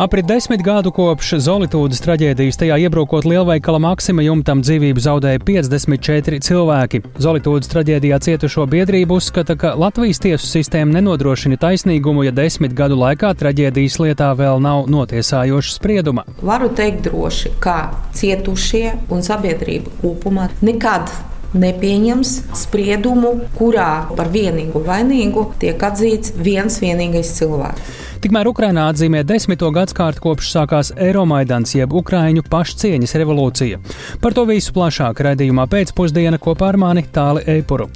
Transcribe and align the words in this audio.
Aprit 0.00 0.24
desmit 0.24 0.62
gadu 0.64 0.88
kopš 0.96 1.34
Zolītūdas 1.44 2.00
traģēdijas 2.00 2.56
tajā 2.62 2.78
iebrukot 2.86 3.26
lielveikala 3.28 3.76
Maksima 3.84 4.22
jumtam 4.24 4.62
dzīvību 4.64 5.02
zaudēja 5.04 5.42
54 5.44 6.38
cilvēki. 6.46 7.02
Zolītūdas 7.20 7.68
traģēdijā 7.68 8.16
cietušo 8.24 8.64
biedrību 8.72 9.18
uzskata, 9.20 9.58
ka 9.60 9.74
Latvijas 9.76 10.22
tiesu 10.24 10.48
sistēma 10.48 10.96
nenodrošina 10.96 11.60
taisnīgumu, 11.60 12.24
ja 12.24 12.32
desmit 12.32 12.72
gadu 12.78 12.96
laikā 12.96 13.34
traģēdijas 13.42 13.98
lietā 14.00 14.30
vēl 14.40 14.64
nav 14.64 14.88
notiesājoša 14.88 15.74
sprieduma. 15.76 16.24
Varu 16.40 16.72
teikt 16.72 17.04
droši, 17.10 17.52
ka 17.60 17.90
cietušie 18.16 18.94
un 19.12 19.20
sabiedrība 19.26 19.92
kopumā 20.00 20.48
nekad 20.64 21.12
nepieņems 21.54 22.34
spriedumu, 22.60 23.34
kurā 23.58 24.10
par 24.16 24.30
vienīgu 24.32 24.84
vainīgu 24.86 25.48
tiek 25.62 25.82
atzīts 25.90 26.34
viens 26.38 26.78
vienīgais 26.82 27.34
cilvēks. 27.38 27.98
Tikmēr 28.20 28.50
Ukrainā 28.50 28.90
atzīmē 28.92 29.22
desmito 29.24 29.70
gadsimtu 29.72 30.20
kopš 30.20 30.50
sākās 30.52 30.90
Eiromaidans, 30.92 31.72
jeb 31.78 31.94
Ukrāņu 31.96 32.44
pašcieņas 32.52 33.16
revolūcija. 33.22 33.80
Par 34.20 34.36
to 34.36 34.44
visu 34.50 34.76
plašāk 34.76 35.24
raidījumā 35.24 35.64
pēcpusdiena 35.72 36.38
kopā 36.42 36.74
ar 36.74 36.80
mani 36.84 37.06
Tāli 37.08 37.46
Eipuru. 37.56 37.88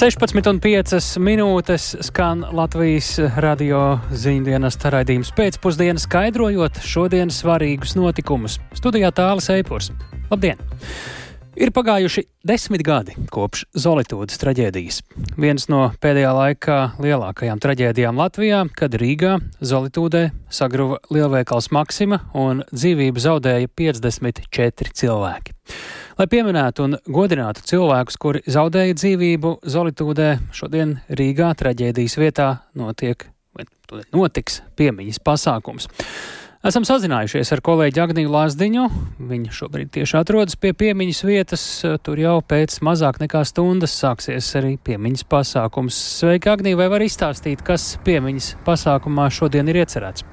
16,5 0.00 1.18
minūtes 1.20 1.90
skan 2.06 2.40
Latvijas 2.56 3.18
radio 3.44 3.98
ziņdienas 4.08 4.78
raidījums 4.94 5.28
pēcpusdienas, 5.36 6.06
skaidrojot 6.08 6.80
šodienas 6.80 7.42
svarīgus 7.42 7.92
notikumus. 7.98 8.56
Studijā 8.72 9.10
tālāk 9.12 9.44
Eipurs. 9.58 9.90
Labdien! 10.30 10.56
Ir 11.60 11.74
pagājuši 11.76 12.24
desmit 12.48 12.80
gadi 12.80 13.12
kopš 13.28 13.66
Zolītūdas 13.76 14.40
traģēdijas. 14.40 15.02
Viens 15.36 15.68
no 15.68 15.90
pēdējā 16.00 16.32
laikā 16.32 16.80
lielākajām 16.96 17.60
traģēdijām 17.60 18.24
Latvijā, 18.24 18.64
kad 18.72 18.96
Rīgā 18.96 19.36
Zolītūdē 19.60 20.30
sagruva 20.48 21.02
lielveikals 21.12 21.68
Maksima 21.76 22.22
un 22.32 22.64
dzīvību 22.72 23.20
zaudēja 23.20 23.68
54 23.76 24.96
cilvēki. 24.96 25.59
Lai 26.20 26.26
pieminētu 26.28 26.84
un 26.84 26.94
godinātu 27.08 27.62
cilvēkus, 27.64 28.18
kuri 28.20 28.40
zaudēja 28.44 28.92
dzīvību 28.92 29.54
Zolitūdē, 29.72 30.26
šodien 30.52 30.98
Rīgā 31.16 31.46
traģēdijas 31.56 32.16
vietā 32.20 32.48
notiek, 32.76 33.24
vai 33.56 33.64
notiks 34.12 34.58
piemiņas 34.76 35.16
pasākums. 35.24 35.88
Esam 36.60 36.84
sazinājušies 36.84 37.54
ar 37.56 37.62
kolēģi 37.64 38.02
Agniju 38.04 38.34
Lāsdiņu. 38.34 38.84
Viņa 39.30 39.54
šobrīd 39.56 39.94
tieši 39.94 40.18
atrodas 40.20 40.58
pie 40.60 40.74
piemiņas 40.76 41.22
vietas. 41.24 41.64
Tur 42.04 42.20
jau 42.20 42.34
pēc 42.44 42.76
mazāk 42.84 43.22
nekā 43.22 43.40
stundas 43.48 43.94
sāksies 44.02 44.50
arī 44.60 44.74
piemiņas 44.76 45.24
pasākums. 45.24 46.02
Sveika, 46.18 46.52
Agnija, 46.52 46.82
vai 46.82 46.90
var 46.92 47.06
izstāstīt, 47.06 47.64
kas 47.64 47.94
piemiņas 48.04 48.58
pasākumā 48.68 49.30
šodien 49.32 49.72
ir 49.72 49.80
iecerēts? 49.86 50.28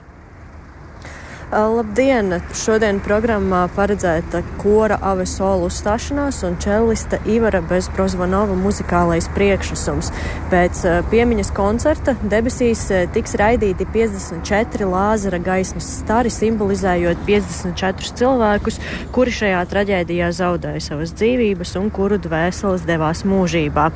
Labdien! 1.48 2.42
Šodien 2.60 2.98
programmā 3.00 3.62
paredzēta 3.72 4.42
kora 4.60 4.98
Avesolu 5.00 5.70
uzstāšanās 5.70 6.42
un 6.44 6.58
čellista 6.60 7.22
Ivara 7.24 7.62
Bezprozvanova 7.64 8.52
muzikālais 8.60 9.30
priekšnesums. 9.32 10.10
Pēc 10.52 10.82
piemiņas 11.08 11.54
koncerta 11.56 12.18
debesīs 12.20 12.82
tiks 13.16 13.38
raidīti 13.40 13.88
54 13.94 14.90
lāzera 14.92 15.40
gaismas 15.40 15.88
stari, 16.02 16.28
simbolizējot 16.36 17.24
54 17.30 18.12
cilvēkus, 18.20 18.82
kuri 19.16 19.36
šajā 19.38 19.64
traģēdijā 19.72 20.28
zaudēja 20.36 20.84
savas 20.84 21.16
dzīvības 21.16 21.74
un 21.80 21.88
kuru 21.96 22.20
dvēseles 22.28 22.84
devās 22.92 23.24
mūžībā. 23.24 23.88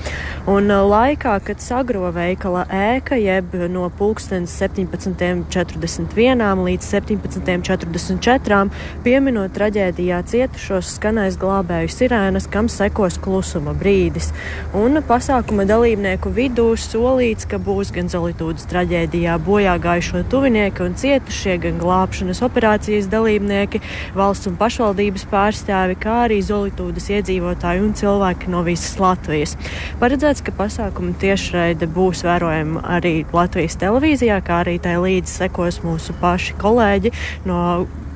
Un 0.55 0.72
laikā, 0.72 1.35
kad 1.52 1.59
sagro 1.59 2.16
veikala 2.16 2.63
ēka, 2.72 3.19
jeb 3.19 3.59
no 3.75 3.91
pulkstens 4.00 4.56
17.41 4.63 6.66
līdz 6.72 6.91
17. 6.95 7.41
11.44. 7.47 8.69
pieminot 9.06 9.53
traģēdijā 9.56 10.19
cietušos 10.29 10.96
skanēs 10.97 11.38
glābēju 11.41 11.90
sirēnas, 11.91 12.47
kam 12.52 12.69
sekos 12.72 13.18
klusuma 13.22 13.74
brīdis. 13.78 14.31
Un 14.78 15.02
pasākuma 15.07 15.66
dalībnieku 15.69 16.31
vidū 16.35 16.69
solīts, 16.79 17.47
ka 17.50 17.59
būs 17.62 17.91
gan 17.96 18.12
Zolītūdas 18.12 18.68
traģēdijā 18.72 19.38
bojā 19.46 19.75
gājušo 19.81 20.24
tuvinieki 20.31 20.85
un 20.85 20.96
cietušie, 21.00 21.57
gan 21.66 21.79
glābšanas 21.81 22.44
operācijas 22.46 23.09
dalībnieki, 23.12 23.81
valsts 24.18 24.50
un 24.52 24.58
pašvaldības 24.59 25.28
pārstāvi, 25.31 25.97
kā 26.02 26.22
arī 26.28 26.41
Zolītūdas 26.46 27.09
iedzīvotāji 27.18 27.85
un 27.85 27.96
cilvēki 27.97 28.52
no 28.53 28.63
visas 28.68 28.97
Latvijas. 29.02 29.58
Paredzēts, 30.02 30.44
ka 30.46 30.53
pasākuma 30.56 31.16
tiešraide 31.22 31.90
būs 31.91 32.23
vērojama 32.28 32.85
arī 32.97 33.13
Latvijas 33.34 33.78
televīzijā, 33.81 34.41
kā 34.46 34.62
arī 34.66 34.78
tai 34.81 34.97
līdzi 35.02 35.41
sekos 35.41 35.81
mūsu 35.85 36.16
paši 36.22 36.56
kolēģi 36.62 37.13
no 37.47 37.62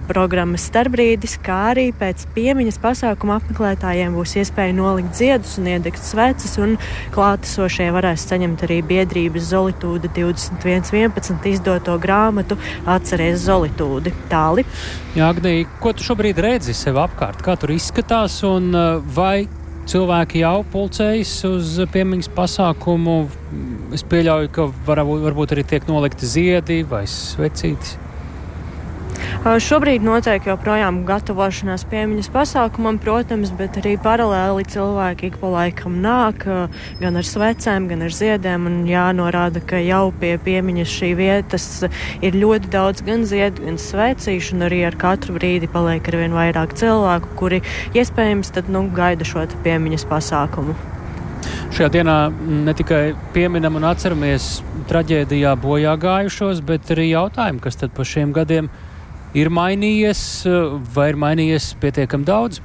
programmas 0.06 0.66
starpbrīdis, 0.70 1.38
kā 1.44 1.58
arī 1.72 1.88
pēc 1.98 2.26
piemiņas 2.36 2.78
pasākuma 2.84 3.40
apmeklētājiem 3.40 4.16
būs 4.16 4.36
iespēja 4.42 4.76
nolikt 4.78 5.18
ziedus 5.18 5.56
un 5.62 5.70
iedegt 5.72 6.02
sveces, 6.06 6.56
un 6.62 6.78
klātesošie 7.16 7.90
varēs 7.96 8.28
saņemt 8.30 8.66
arī 8.68 8.81
biedrības 8.86 9.50
Zolitūda 9.52 10.12
2111 10.16 11.50
izdoto 11.52 11.98
grāmatu 12.02 12.59
Atceries 12.86 13.46
Zolitūdi. 13.48 14.14
Tāli. 14.31 14.66
Jā, 15.18 15.31
Agnī, 15.31 15.58
ko 15.81 15.96
tu 15.96 16.06
šobrīd 16.06 16.40
redzi 16.44 16.75
sev 16.78 17.00
apkārt? 17.02 17.44
Kā 17.46 17.58
tur 17.59 17.74
izskatās 17.75 18.42
un 18.48 18.72
uh, 18.75 19.02
vai 19.16 19.48
cilvēki 19.90 20.42
jau 20.42 20.59
pulcējas 20.74 21.36
uz 21.50 21.75
piemiņas 21.94 22.31
pasākumu? 22.36 23.20
Es 23.96 24.06
pieļauju, 24.06 24.50
ka 24.54 24.70
varbūt, 24.88 25.22
varbūt 25.30 25.56
arī 25.56 25.68
tiek 25.75 25.86
nolikti 25.90 26.30
ziedi 26.30 26.81
vai 26.90 27.06
svecītis. 27.09 28.00
Šobrīd 29.46 30.02
notiek 30.02 30.48
joprojām 30.50 31.03
gatavošanās 31.06 31.84
piemiņas 31.92 32.31
pasākumam, 32.34 32.98
protams, 32.98 33.52
bet 33.53 33.76
arī 33.78 33.92
paralēli 34.02 34.64
cilvēki 34.74 35.28
ik 35.30 35.36
pa 35.38 35.52
laikam 35.53 36.00
nāk 36.02 36.48
gan 36.98 37.20
ar 37.20 37.28
svecēm, 37.30 37.86
gan 37.92 38.02
ar 38.08 38.16
ziediem. 38.16 38.66
Jānorāda, 38.90 39.62
ka 39.62 39.78
jau 39.86 40.09
pie 40.18 40.31
piemiņas 40.42 40.96
šī 40.96 41.12
vietas 41.20 41.68
ir 42.25 42.40
ļoti 42.42 42.72
daudz 42.74 43.06
gan 43.06 43.28
ziedu, 43.30 43.68
gan 43.68 43.78
svecīšu, 43.81 44.56
un 44.58 44.66
arī 44.66 44.81
ar 44.88 44.98
katru 44.98 45.38
brīdi 45.38 45.70
paliek 45.70 46.09
ar 46.09 46.18
vien 46.24 46.34
vairāk 46.34 46.74
cilvēku, 46.81 47.36
kuri 47.38 47.62
iespējams 47.94 48.50
tad 48.58 48.74
nu, 48.74 48.88
gaida 48.98 49.28
šo 49.30 49.46
piemiņas 49.62 50.08
pasākumu. 50.09 50.74
Šajā 51.75 51.92
dienā 52.00 52.18
ne 52.66 52.74
tikai 52.74 53.14
pieminam 53.36 53.78
un 53.78 53.86
atceramies 53.86 54.64
traģēdijā 54.90 55.54
bojā 55.62 55.94
gājušos, 56.02 56.66
bet 56.66 56.90
arī 56.98 57.12
jautājumu, 57.12 57.62
kas 57.62 57.78
tad 57.78 57.94
pa 57.94 58.08
šiem 58.08 58.34
gadiem 58.34 58.72
ir 58.74 58.84
ir 59.35 59.51
mainījies 59.53 60.22
vai 60.96 61.12
ir 61.12 61.19
mainījies 61.19 61.73
pietiekami 61.81 62.28
daudz? 62.28 62.63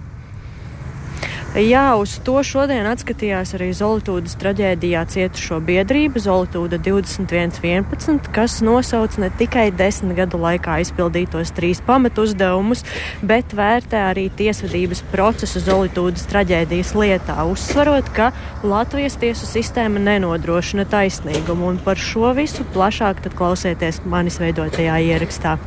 Jā, 1.50 1.96
uz 1.98 2.12
to 2.22 2.36
šodien 2.46 2.86
atskatījās 2.86 3.56
arī 3.56 3.72
Zolītūdas 3.74 4.36
traģēdijā 4.38 5.00
cietušo 5.10 5.56
biedrība 5.66 6.20
Zolītūda 6.22 6.78
2111, 6.78 8.28
kas 8.30 8.60
nosauc 8.62 9.16
ne 9.18 9.32
tikai 9.34 9.64
desmit 9.74 10.14
gadu 10.20 10.38
laikā 10.38 10.76
izpildītos 10.84 11.50
trīs 11.56 11.80
pamatu 11.82 12.22
uzdevumus, 12.28 12.84
bet 13.26 13.50
vērtē 13.58 14.04
arī 14.12 14.28
tiesvedības 14.38 15.02
procesu 15.10 15.64
Zolītūdas 15.66 16.30
traģēdijas 16.30 16.94
lietā, 16.94 17.40
uzsvarot, 17.50 18.14
ka 18.14 18.30
Latvijas 18.62 19.18
tiesu 19.18 19.50
sistēma 19.50 19.98
nenodrošina 20.06 20.86
taisnīgumu, 20.86 21.72
un 21.74 21.82
par 21.82 21.98
šo 21.98 22.30
visu 22.38 22.62
plašāk 22.76 23.26
klausieties 23.34 24.04
manis 24.06 24.38
veidotajā 24.38 25.02
ierakstā. 25.10 25.58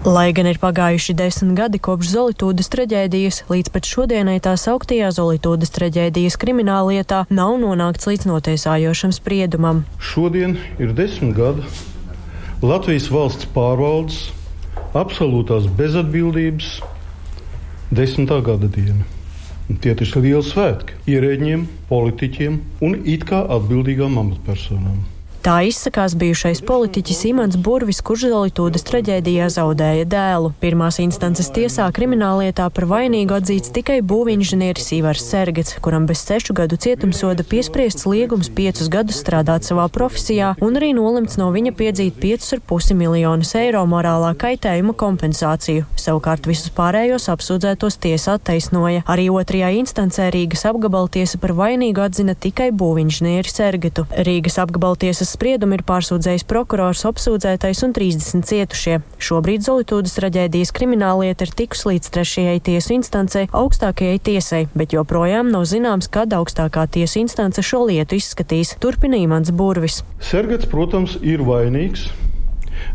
Lai 0.00 0.30
gan 0.32 0.46
ir 0.48 0.56
pagājuši 0.56 1.12
desmit 1.12 1.58
gadi 1.58 1.76
kopš 1.76 2.08
Zolītūdas 2.14 2.70
traģēdijas, 2.72 3.42
līdz 3.52 3.68
pat 3.74 3.84
šodienai 3.84 4.38
tā 4.40 4.54
sauktajā 4.56 5.10
Zolītūdas 5.12 5.74
traģēdijas 5.76 6.38
krimināllietā 6.40 7.26
nav 7.28 7.58
nonākts 7.60 8.08
līdz 8.08 8.24
notiesājošam 8.30 9.12
spriedumam. 9.12 9.82
Šodien 10.00 10.56
ir 10.80 10.96
desmit 10.96 11.36
gadi 11.36 11.68
Latvijas 12.64 13.10
valsts 13.12 13.50
pārvaldes 13.52 14.22
absolūtās 14.96 15.68
bezatbildības 15.76 16.72
desmitā 17.92 18.40
gada 18.40 18.72
diena. 18.72 19.04
Tie 19.84 19.92
taču 19.92 20.24
ir 20.24 20.30
lieli 20.30 20.48
svētki 20.48 20.96
ierēģiem, 21.12 21.68
politiķiem 21.92 22.60
un 22.88 23.02
it 23.04 23.28
kā 23.28 23.44
atbildīgām 23.52 24.16
amatpersonām. 24.24 25.04
Tā 25.40 25.62
izsakās 25.64 26.12
bijušais 26.20 26.58
politiķis 26.68 27.22
Imants 27.30 27.56
Burvis, 27.56 28.02
kurš 28.04 28.26
Zolitūdas 28.28 28.82
traģēdijā 28.84 29.46
zaudēja 29.48 30.04
dēlu. 30.12 30.50
Pirmās 30.60 30.98
instances 31.00 31.46
tiesā 31.56 31.86
krimināllietā 31.96 32.66
par 32.76 32.84
vainīgu 32.90 33.38
atzīts 33.38 33.72
tikai 33.72 34.02
būvinženieris 34.04 34.90
Ivars 34.98 35.24
Sergets, 35.24 35.78
kuram 35.80 36.04
bez 36.10 36.20
sešu 36.28 36.52
gadu 36.58 36.76
cietumsoda 36.76 37.46
piespriests 37.48 38.04
liegums 38.04 38.50
piecus 38.52 38.90
gadus 38.92 39.22
strādāt 39.24 39.64
savā 39.64 39.86
profesijā 39.88 40.50
un 40.60 40.76
arī 40.76 40.90
nolemts 40.98 41.38
no 41.40 41.48
viņa 41.54 41.72
piedzīt 41.78 42.20
5,5 42.20 42.92
miljonus 43.00 43.54
eiro 43.62 43.86
morālā 43.88 44.34
kaitējuma 44.44 44.92
kompensāciju. 44.92 45.88
Savukārt 45.96 46.50
visus 46.52 46.68
pārējos 46.76 47.30
apsūdzētos 47.32 47.96
tiesa 48.04 48.36
attaisnoja. 48.36 49.06
Arī 49.08 49.30
otrajā 49.32 49.72
instancē 49.80 50.28
Rīgas 50.36 50.68
apgabaltiesa 50.68 51.40
par 51.40 51.56
vainīgu 51.64 52.04
atzina 52.10 52.36
tikai 52.36 52.68
būvinženieri 52.76 53.56
Sergetu. 53.56 54.04
Rīgas 54.28 54.60
apgabaltiesas 54.60 55.29
spriedumu 55.30 55.78
ir 55.78 55.84
pārsūdzējis 55.88 56.44
prokurors, 56.50 57.04
apsūdzētais 57.08 57.82
un 57.86 57.94
30 57.96 58.46
cietušie. 58.50 58.98
Šobrīd 59.22 59.64
Zolitūdas 59.66 60.16
traģēdijas 60.18 60.74
krimināllieta 60.76 61.46
ir 61.46 61.54
tikus 61.56 61.86
līdz 61.88 62.12
trešajai 62.16 62.58
tiesu 62.66 62.94
instancei, 62.98 63.46
augstākajai 63.56 64.20
tiesai, 64.30 64.62
bet 64.74 64.94
joprojām 64.96 65.50
nav 65.54 65.66
zināms, 65.70 66.10
kad 66.12 66.34
augstākā 66.36 66.86
tiesa 66.92 67.20
instance 67.22 67.64
šo 67.64 67.86
lietu 67.88 68.18
izskatīs. 68.20 68.76
Turpina 68.82 69.20
Imants 69.20 69.54
Burvis. 69.54 70.02
Sergets, 70.20 70.68
protams, 70.70 71.16
ir 71.22 71.44
vainīgs, 71.46 72.08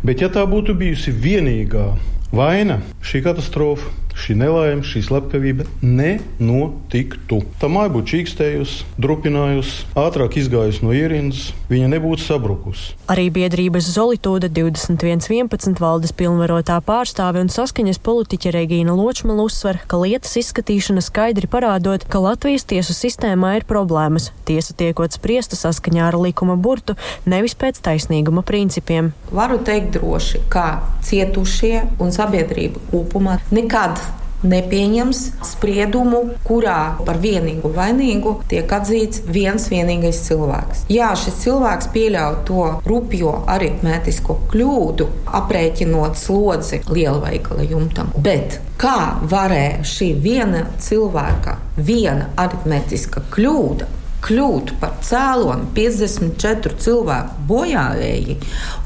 bet 0.06 0.24
ja 0.24 0.32
tā 0.34 0.46
būtu 0.50 0.78
bijusi 0.78 1.16
vienīgā 1.16 1.92
vaina, 2.36 2.82
šī 3.06 3.24
katastrofa 3.26 4.05
šī 4.16 4.36
nelaime, 4.40 4.84
šī 4.86 5.04
slepkavība 5.06 5.68
nenotiktu. 5.84 7.42
Tā 7.60 7.70
māja 7.72 7.92
būtu 7.94 8.14
čīkstējusi, 8.14 8.86
drupinājusi, 9.02 9.86
ātrāk 10.00 10.38
izgājusi 10.40 10.86
no 10.86 10.94
ierindas, 10.96 11.50
viņa 11.70 11.90
nebūtu 11.92 12.24
sabrukusi. 12.24 12.96
Arī 13.12 13.28
biedrības 13.34 13.90
Zolitūda 13.96 14.50
2111 14.54 15.82
valdes 15.84 16.16
pilnvarotā 16.16 16.80
pārstāve 16.86 17.44
un 17.44 17.52
saskaņas 17.54 18.00
politiķa 18.06 18.54
Regīna 18.56 18.96
Ločmala 18.96 19.46
uzsver, 19.46 19.82
ka 19.90 20.00
lietas 20.02 20.36
izskatīšana 20.42 21.04
skaidri 21.06 21.50
parādot, 21.52 22.08
ka 22.10 22.24
Latvijas 22.24 22.66
tiesu 22.70 22.96
sistēmā 22.96 23.56
ir 23.60 23.68
problēmas. 23.70 24.32
Tiesa 24.48 24.76
tiekot 24.78 25.16
spriesta 25.18 25.60
saskaņā 25.60 26.08
ar 26.10 26.20
likuma 26.22 26.56
burtu, 26.56 26.96
nevis 27.30 27.58
pēc 27.60 27.82
taisnīguma 27.86 28.46
principiem. 28.48 29.12
Varu 29.36 29.60
teikt 29.66 29.98
droši, 29.98 30.46
ka 30.50 30.66
cietušie 31.06 31.84
un 32.02 32.14
sabiedrība 32.16 32.82
kopumā 32.92 33.40
nekad 33.54 34.00
nepieņems 34.46 35.22
spriedumu, 35.46 36.22
kurā 36.48 36.98
par 37.06 37.20
vienīgu 37.24 37.72
vainīgu 37.76 38.36
tiek 38.52 38.72
atzīts 38.78 39.24
viens 39.28 39.68
vienīgais 39.72 40.22
cilvēks. 40.28 40.86
Jā, 40.94 41.12
šis 41.20 41.42
cilvēks 41.44 41.90
pieļauj 41.96 42.40
to 42.50 42.68
rupjo 42.88 43.34
aritmētisko 43.56 44.38
kļūdu, 44.54 45.10
aprēķinot 45.42 46.20
slodzi 46.20 46.82
lielveikala 46.90 47.68
jumtam. 47.70 48.14
Bet 48.16 48.60
kā 48.82 49.20
varēja 49.32 49.84
šī 49.88 50.10
viena 50.22 50.66
cilvēka, 50.82 51.60
viena 51.78 52.32
aritmētiska 52.42 53.28
kļūda 53.36 53.92
kļūt 54.26 54.76
par 54.82 54.96
cēloni 55.06 55.70
54 55.78 56.80
cilvēku 56.82 57.46
bojāvēji 57.50 58.38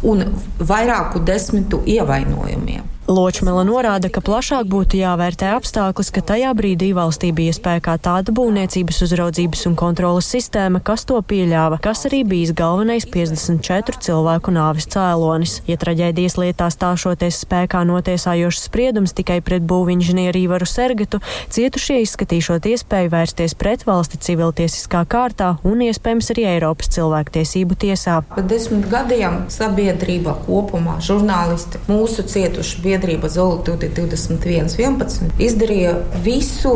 un 0.10 0.26
vairāku 0.60 1.24
desmitu 1.24 1.80
ievainojumiem. 1.88 2.89
Ločmela 3.10 3.64
norāda, 3.66 4.06
ka 4.14 4.22
plašāk 4.22 4.68
būtu 4.70 5.00
jāvērtē 5.00 5.48
apstākļus, 5.56 6.12
ka 6.14 6.22
tajā 6.30 6.52
brīdī 6.54 6.92
valstī 6.94 7.32
bija 7.34 7.56
spēkā 7.58 7.96
tāda 8.06 8.30
būvniecības 8.38 9.00
uzraudzības 9.08 9.66
un 9.66 9.78
kontrolas 9.80 10.28
sistēma, 10.30 10.78
kas 10.86 11.08
to 11.10 11.18
pieļāva, 11.18 11.80
kas 11.82 12.06
arī 12.06 12.20
bijis 12.30 12.54
galvenais 12.54 13.08
54 13.10 13.98
cilvēku 14.06 14.54
nāvis 14.54 14.86
cēlonis. 14.94 15.56
Ja 15.66 15.80
traģēdijas 15.82 16.38
lietā 16.38 16.68
stāšoties 16.70 17.40
spēkā 17.48 17.82
notiesājošs 17.90 18.68
spriedums 18.70 19.16
tikai 19.18 19.40
pret 19.42 19.66
būvinženieru 19.66 20.44
Īvaru 20.44 20.70
Sergetu, 20.70 21.18
cietušie 21.50 22.04
izskatīšot 22.04 22.70
iespēju 22.76 23.10
vērsties 23.16 23.58
pret 23.58 23.88
valsti 23.90 24.22
civiltiesiskā 24.28 25.02
kārtā 25.10 25.56
un 25.66 25.82
iespējams 25.88 26.30
arī 26.36 26.46
Eiropas 26.54 26.94
cilvēktiesību 26.94 27.80
tiesā. 27.88 28.22
Pēc 28.38 28.54
desmit 28.54 28.86
gadiem 28.94 29.48
sabiedrība 29.50 30.38
kopumā, 30.46 31.00
žurnālisti, 31.02 31.82
mūsu 31.90 32.30
cietuši 32.30 32.86
biedri 32.86 32.99
biedrība 33.00 33.30
Zolītūda 33.32 33.90
2111 33.96 35.40
izdarīja 35.40 35.96
visu, 36.26 36.74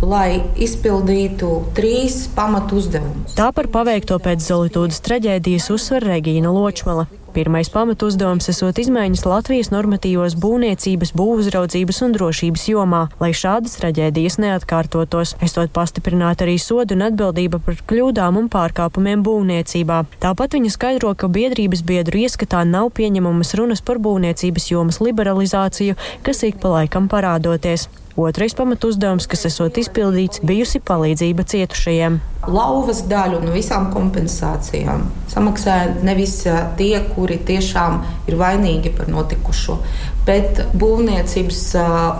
lai 0.00 0.40
izpildītu 0.56 1.50
trīs 1.76 2.24
pamatu 2.36 2.80
uzdevumus. 2.80 3.36
Tā 3.36 3.50
par 3.52 3.68
paveikto 3.72 4.18
pēc 4.22 4.44
Zolītūdas 4.48 5.02
traģēdijas 5.04 5.70
uzsver 5.74 6.08
Regīna 6.14 6.52
Ločmala. 6.52 7.06
Pirmais 7.36 7.68
pamatu 7.68 8.06
uzdevums 8.08 8.46
esot 8.48 8.78
izmaiņas 8.80 9.26
Latvijas 9.28 9.68
normatīvos 9.68 10.38
būvniecības, 10.40 11.10
būvuzraudzības 11.20 11.98
un 12.06 12.14
drošības 12.14 12.62
jomā, 12.70 13.00
lai 13.20 13.28
šādas 13.36 13.74
traģēdijas 13.76 14.38
neatkārtotos, 14.40 15.34
esot 15.44 15.68
pastiprināt 15.76 16.40
arī 16.46 16.54
sodu 16.56 16.96
un 16.96 17.04
atbildība 17.10 17.60
par 17.66 17.76
kļūdām 17.92 18.40
un 18.40 18.48
pārkāpumiem 18.54 19.26
būvniecībā. 19.26 19.98
Tāpat 20.24 20.56
viņa 20.56 20.72
skaidro, 20.78 21.12
ka 21.12 21.28
biedrības 21.28 21.84
biedru 21.84 22.24
ieskatā 22.24 22.64
nav 22.64 22.88
pieņemamas 22.96 23.52
runas 23.60 23.84
par 23.84 24.00
būvniecības 24.00 24.72
jomas 24.72 25.02
liberalizāciju, 25.04 26.00
kas 26.24 26.40
ik 26.48 26.56
pa 26.64 26.72
laikam 26.78 27.12
parādoties. 27.12 27.90
Otrais 28.16 28.54
pamatu 28.56 28.88
uzdevums, 28.88 29.26
kas 29.28 29.42
esot 29.44 29.76
izpildīts, 29.76 30.40
bijusi 30.40 30.80
palīdzība 30.80 31.44
cietušajiem. 31.52 32.14
Lauvas 32.48 33.02
daļu 33.10 33.42
no 33.44 33.52
visām 33.52 33.90
kompensācijām 33.92 35.02
samaksāja 35.28 35.98
nevis 36.06 36.38
tie, 36.78 36.94
kuri 37.12 37.36
tiešām 37.44 37.98
ir 38.30 38.38
vainīgi 38.40 38.94
par 38.96 39.10
notikušo, 39.12 39.76
bet 40.24 40.62
būvniecības 40.72 41.60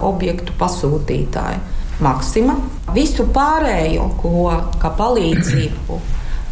objektu 0.04 0.52
pasūtītāji. 0.60 1.64
Maksima. 2.04 2.58
Visu 2.92 3.24
pārējo, 3.32 4.10
ko 4.20 4.52
kā 4.82 4.92
palīdzību 4.98 6.00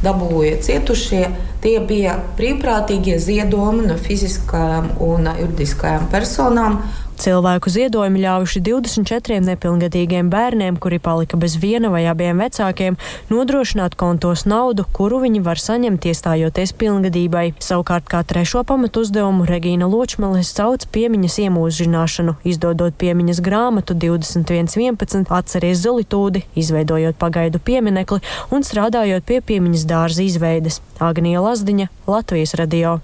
dabūja 0.04 0.56
cietušie, 0.64 1.22
tie 1.60 1.78
bija 1.84 2.16
brīvprātīgie 2.38 3.18
ziedojumi 3.20 3.90
no 3.90 3.96
fiziskajām 4.00 4.94
un 5.04 5.28
juridiskajām 5.36 6.08
personām. 6.12 6.80
Cilvēku 7.14 7.70
ziedojumi 7.70 8.24
ļāvuši 8.24 8.60
24 8.66 9.38
nepilngadīgiem 9.46 10.30
bērniem, 10.32 10.78
kuri 10.82 10.98
palika 10.98 11.38
bez 11.38 11.54
viena 11.62 11.90
vai 11.92 12.02
abiem 12.10 12.42
vecākiem, 12.42 12.98
nodrošināt 13.30 13.94
kontos 14.00 14.42
naudu, 14.50 14.86
kuru 14.96 15.20
viņi 15.22 15.44
var 15.46 15.62
saņemt 15.62 16.08
iestājoties 16.10 16.74
pilngadībai. 16.80 17.44
Savukārt 17.62 18.10
kā 18.10 18.24
trešo 18.26 18.64
pamatu 18.66 19.04
uzdevumu 19.06 19.46
Regīna 19.46 19.86
Ločmales 19.90 20.50
sauc 20.56 20.88
piemiņas 20.90 21.38
iemūžināšanu, 21.46 22.36
izdodot 22.50 22.98
piemiņas 22.98 23.42
grāmatu 23.46 23.94
2111 23.94 25.30
atceries 25.38 25.86
Zolitūdi, 25.86 26.44
izveidojot 26.58 27.18
pagaidu 27.22 27.62
pieminekli 27.62 28.20
un 28.50 28.66
strādājot 28.66 29.26
pie 29.30 29.40
piemiņas 29.40 29.88
dārza 29.88 30.26
izveides. 30.26 30.82
Agnija 30.98 31.46
Lazdiņa, 31.46 31.90
Latvijas 32.10 32.58
radio. 32.58 32.98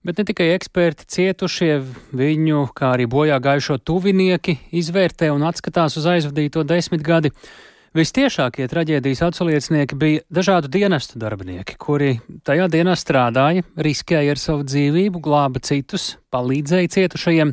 Bet 0.00 0.16
ne 0.16 0.24
tikai 0.24 0.46
eksperti 0.54 1.04
cietušie, 1.12 1.74
viņu, 2.16 2.62
kā 2.72 2.94
arī 2.94 3.04
bojā 3.10 3.36
gājušo 3.44 3.76
tuvinieki, 3.84 4.54
izvērtē 4.80 5.28
un 5.34 5.44
atskatās 5.44 5.98
uz 6.00 6.06
aizvadīto 6.08 6.62
desmitgadi. 6.64 7.34
Vistiešākie 7.98 8.64
traģēdijas 8.70 9.20
atsauliecinieki 9.26 9.98
bija 10.00 10.22
dažādu 10.32 10.70
dienestu 10.72 11.20
darbinieki, 11.20 11.76
kuri 11.76 12.14
tajā 12.48 12.70
dienā 12.72 12.94
strādāja, 12.96 13.66
riskēja 13.76 14.32
ar 14.32 14.40
savu 14.40 14.64
dzīvību, 14.70 15.20
glāba 15.20 15.60
citus, 15.60 16.14
palīdzēja 16.32 16.94
cietušajiem. 16.96 17.52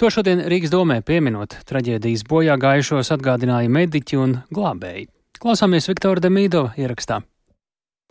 To 0.00 0.12
šodien 0.14 0.40
Rīgas 0.48 0.72
domē 0.72 1.02
pieminot 1.04 1.58
traģēdijas 1.68 2.24
bojā 2.30 2.56
gājušos 2.64 3.12
atgādināja 3.18 3.68
mediķi 3.68 4.22
un 4.24 4.38
glābēji. 4.54 5.10
Klausāmies 5.42 5.90
Viktora 5.92 6.22
Demīdova 6.24 6.72
ierakstā. 6.80 7.20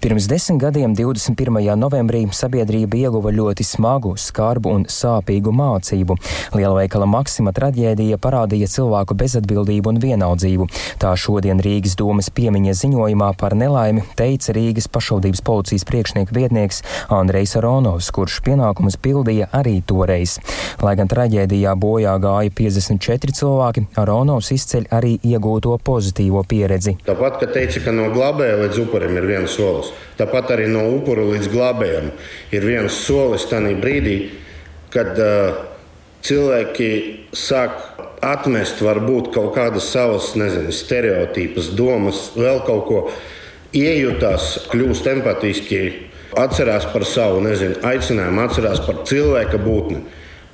Pirms 0.03 0.25
desmit 0.27 0.59
gadiem, 0.59 0.91
21. 0.91 1.77
novembrī, 1.79 2.25
sabiedrība 2.35 2.97
ieguva 3.05 3.31
ļoti 3.31 3.63
smagu, 3.63 4.09
skarbu 4.19 4.73
un 4.75 4.81
sāpīgu 4.91 5.53
mācību. 5.55 6.17
Lielveikala 6.59 7.07
Maksima 7.07 7.53
traģēdija 7.55 8.17
parādīja 8.19 8.67
cilvēku 8.67 9.15
bezatbildību 9.15 9.93
un 9.93 10.01
vienaldzību. 10.03 10.67
Tā 10.99 11.13
šodien 11.15 11.63
Rīgas 11.63 11.95
domas 11.95 12.27
piemiņas 12.35 12.81
ziņojumā 12.83 13.29
par 13.39 13.55
nelaimi 13.55 14.03
teica 14.19 14.51
Rīgas 14.57 14.89
pašvaldības 14.91 15.39
policijas 15.47 15.87
priekšnieka 15.87 16.35
vietnieks 16.35 16.83
Andrejs 17.07 17.55
Aronovs, 17.61 18.11
kurš 18.11 18.41
pienākumus 18.43 18.99
pildīja 18.99 19.47
arī 19.55 19.77
toreiz. 19.87 20.35
Lai 20.83 20.97
gan 20.99 21.07
traģēdijā 21.07 21.77
bojā 21.79 22.17
gāja 22.19 22.51
54 22.59 23.39
cilvēki, 23.39 23.87
Aronovs 24.03 24.51
izceļ 24.51 24.91
arī 24.99 25.15
iegūto 25.23 25.79
pozitīvo 25.79 26.43
pieredzi. 26.43 26.97
Tāpat, 27.07 27.39
ka 27.39 27.51
teica, 27.55 27.87
ka 27.87 27.95
no 27.95 28.11
glābēja 28.11 28.59
līdz 28.65 28.83
upurim 28.83 29.15
ir 29.23 29.31
viens 29.31 29.55
solis. 29.55 29.82
Tāpat 30.19 30.53
arī 30.55 30.69
no 30.71 30.85
upura 30.93 31.25
līdz 31.25 31.49
glābējam 31.53 32.11
ir 32.53 32.65
viens 32.67 32.97
solis 33.05 33.47
tajā 33.49 33.73
brīdī, 33.81 34.17
kad 34.93 35.17
uh, 35.17 35.61
cilvēki 36.23 36.89
sāk 37.35 37.79
atmest 38.23 38.81
varbūt 38.83 39.33
kaut 39.35 39.51
kādas 39.57 39.89
savas, 39.91 40.31
nezinu, 40.39 40.71
stereotīpas, 40.71 41.73
domas, 41.75 42.29
vēl 42.37 42.61
kaut 42.67 42.83
ko 42.87 42.99
iejutās, 43.75 44.67
kļūst 44.71 45.09
empātiski 45.17 45.81
atcerās 46.39 46.85
par 46.93 47.05
savu 47.09 47.41
nezinu, 47.43 47.81
aicinājumu, 47.85 48.45
atcerās 48.45 48.81
par 48.85 49.03
cilvēka 49.09 49.59
būtni 49.61 50.03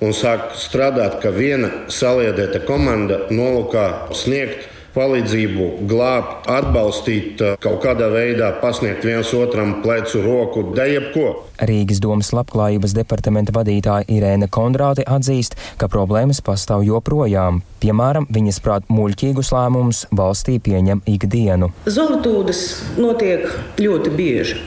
un 0.03 0.15
sāk 0.15 0.53
strādāt, 0.57 1.19
ka 1.23 1.31
viena 1.35 1.69
saliedēta 1.91 2.63
komanda 2.67 3.25
nolūkā 3.31 4.15
sniegt 4.15 4.67
palīdzību, 4.95 5.67
glābt, 5.89 6.49
atbalstīt, 6.49 7.41
kaut 7.63 7.79
kādā 7.83 8.09
veidā 8.13 8.51
pasniegt 8.61 9.05
viens 9.07 9.31
otram 9.37 9.79
plecu 9.83 10.21
roku, 10.25 10.63
da 10.75 10.87
jebko. 10.89 11.31
Rīgas 11.69 11.99
domas 12.03 12.31
labklājības 12.35 12.95
departamenta 12.95 13.53
vadītāja 13.55 14.07
Irēna 14.11 14.47
Kondrāte 14.51 15.03
atzīst, 15.07 15.57
ka 15.79 15.89
problēmas 15.91 16.41
pastāv 16.45 16.85
joprojām. 16.87 17.61
Piemēram, 17.83 18.27
viņas 18.31 18.61
prāt 18.63 18.87
muļķīgus 18.91 19.51
lēmumus 19.55 20.05
valstī 20.15 20.59
pieņem 20.63 21.03
ikdienu. 21.09 21.71
Zolotūdas 21.87 22.63
notiek 22.99 23.47
ļoti 23.79 24.15
bieži. 24.15 24.61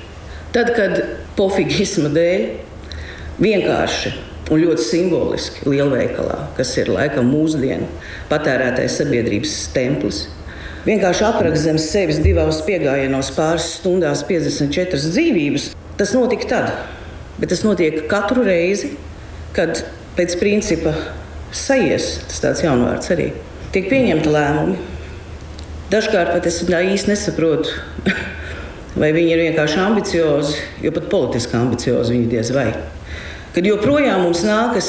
Tad, 0.52 0.74
kad 0.76 0.98
pofigisma 1.38 2.12
dēļ 2.12 2.44
vienkārši 3.40 4.31
un 4.52 4.60
ļoti 4.60 4.84
simboliski 4.84 5.70
lielveikalā, 5.70 6.38
kas 6.58 6.74
ir 6.80 6.90
laikam 6.92 7.30
mūsdienu 7.32 7.88
patērētais 8.30 8.98
sabiedrības 9.00 9.56
templis. 9.74 10.26
Vienkārši 10.82 11.24
aprakst 11.28 11.64
zem 11.64 11.78
sevis 11.80 12.18
divos 12.22 12.60
piegājienos 12.66 13.30
pāris 13.36 13.68
stundās 13.78 14.24
54 14.28 14.98
dzīvības. 15.14 15.70
Tas 15.98 16.14
notika 16.16 16.48
tad, 16.50 16.70
bet 17.38 17.52
tas 17.52 17.62
notiek 17.64 18.02
katru 18.10 18.44
reizi, 18.46 18.96
kad 19.56 19.84
pēc 20.18 20.34
principa 20.40 20.94
sajies, 21.54 22.16
tas 22.28 22.42
tāds 22.42 22.64
jaunvārds 22.64 23.12
arī, 23.14 23.30
tiek 23.74 23.86
pieņemta 23.92 24.32
lēmumi. 24.32 24.80
Dažkārt 25.92 26.32
pat 26.32 26.48
es 26.48 26.62
īsti 26.64 27.12
nesaprotu, 27.12 27.76
vai 29.00 29.12
viņi 29.14 29.36
ir 29.36 29.44
vienkārši 29.46 29.78
ambiciozi, 29.84 30.58
jo 30.82 30.92
pat 30.96 31.08
politiski 31.12 31.56
ambiciozi 31.60 32.16
viņi 32.16 32.32
diez 32.32 32.50
vai 32.56 32.72
kad 33.52 33.66
joprojām 33.68 34.24
mums 34.26 34.44
nākas 34.46 34.88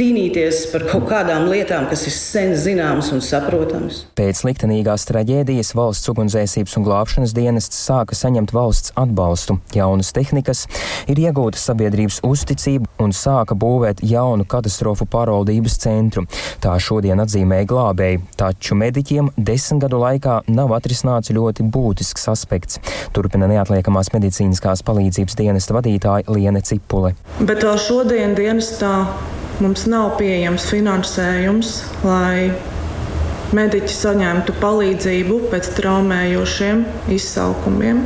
cīnīties 0.00 0.62
par 0.72 0.86
kaut 0.88 1.04
kādām 1.10 1.48
lietām, 1.50 1.84
kas 1.90 2.06
ir 2.08 2.14
sen 2.14 2.54
zināmas 2.56 3.10
un 3.12 3.20
saprotamas. 3.24 4.04
Pēc 4.16 4.40
liktenīgās 4.46 5.04
traģēdijas 5.10 5.74
valsts 5.76 6.08
ugunsdzēsības 6.12 6.76
un 6.78 6.86
glābšanas 6.86 7.34
dienests 7.36 7.82
sāka 7.84 8.16
saņemt 8.16 8.54
valsts 8.56 8.94
atbalstu, 9.00 9.58
jaunas 9.76 10.14
tehnikas, 10.16 10.64
ir 11.10 11.20
iegūta 11.20 11.60
sabiedrības 11.60 12.22
uzticība 12.24 12.88
un 13.04 13.12
sāka 13.16 13.56
būvēt 13.60 14.00
jaunu 14.06 14.46
katastrofu 14.48 15.04
pārvaldības 15.10 15.76
centru. 15.82 16.24
Tā 16.64 16.78
šodien 16.80 17.20
atzīmēja 17.20 17.68
glābēji, 17.68 18.22
taču 18.40 18.78
mediķiem 18.80 19.28
desmit 19.36 19.84
gadu 19.84 20.00
laikā 20.00 20.38
nav 20.48 20.72
atrisināts 20.78 21.34
ļoti 21.36 21.66
būtisks 21.76 22.24
aspekts. 22.32 22.80
Turpina 23.16 23.50
neatliekamās 23.52 24.14
medicīniskās 24.16 24.84
palīdzības 24.88 25.36
dienesta 25.42 25.76
vadītāja 25.76 26.32
Liene 26.32 26.64
Cipule. 26.64 27.12
Bet 27.44 27.60
vēl 27.66 27.78
šodien 27.84 28.34
dienestā 28.38 28.94
Mums 29.60 29.82
nav 29.92 30.14
pieejams 30.16 30.64
finansējums, 30.70 31.70
lai 32.00 32.48
mediķi 33.56 33.94
saņemtu 33.96 34.54
palīdzību 34.60 35.38
pēc 35.52 35.70
traumējošiem 35.78 36.82
izsaukumiem. 37.16 38.02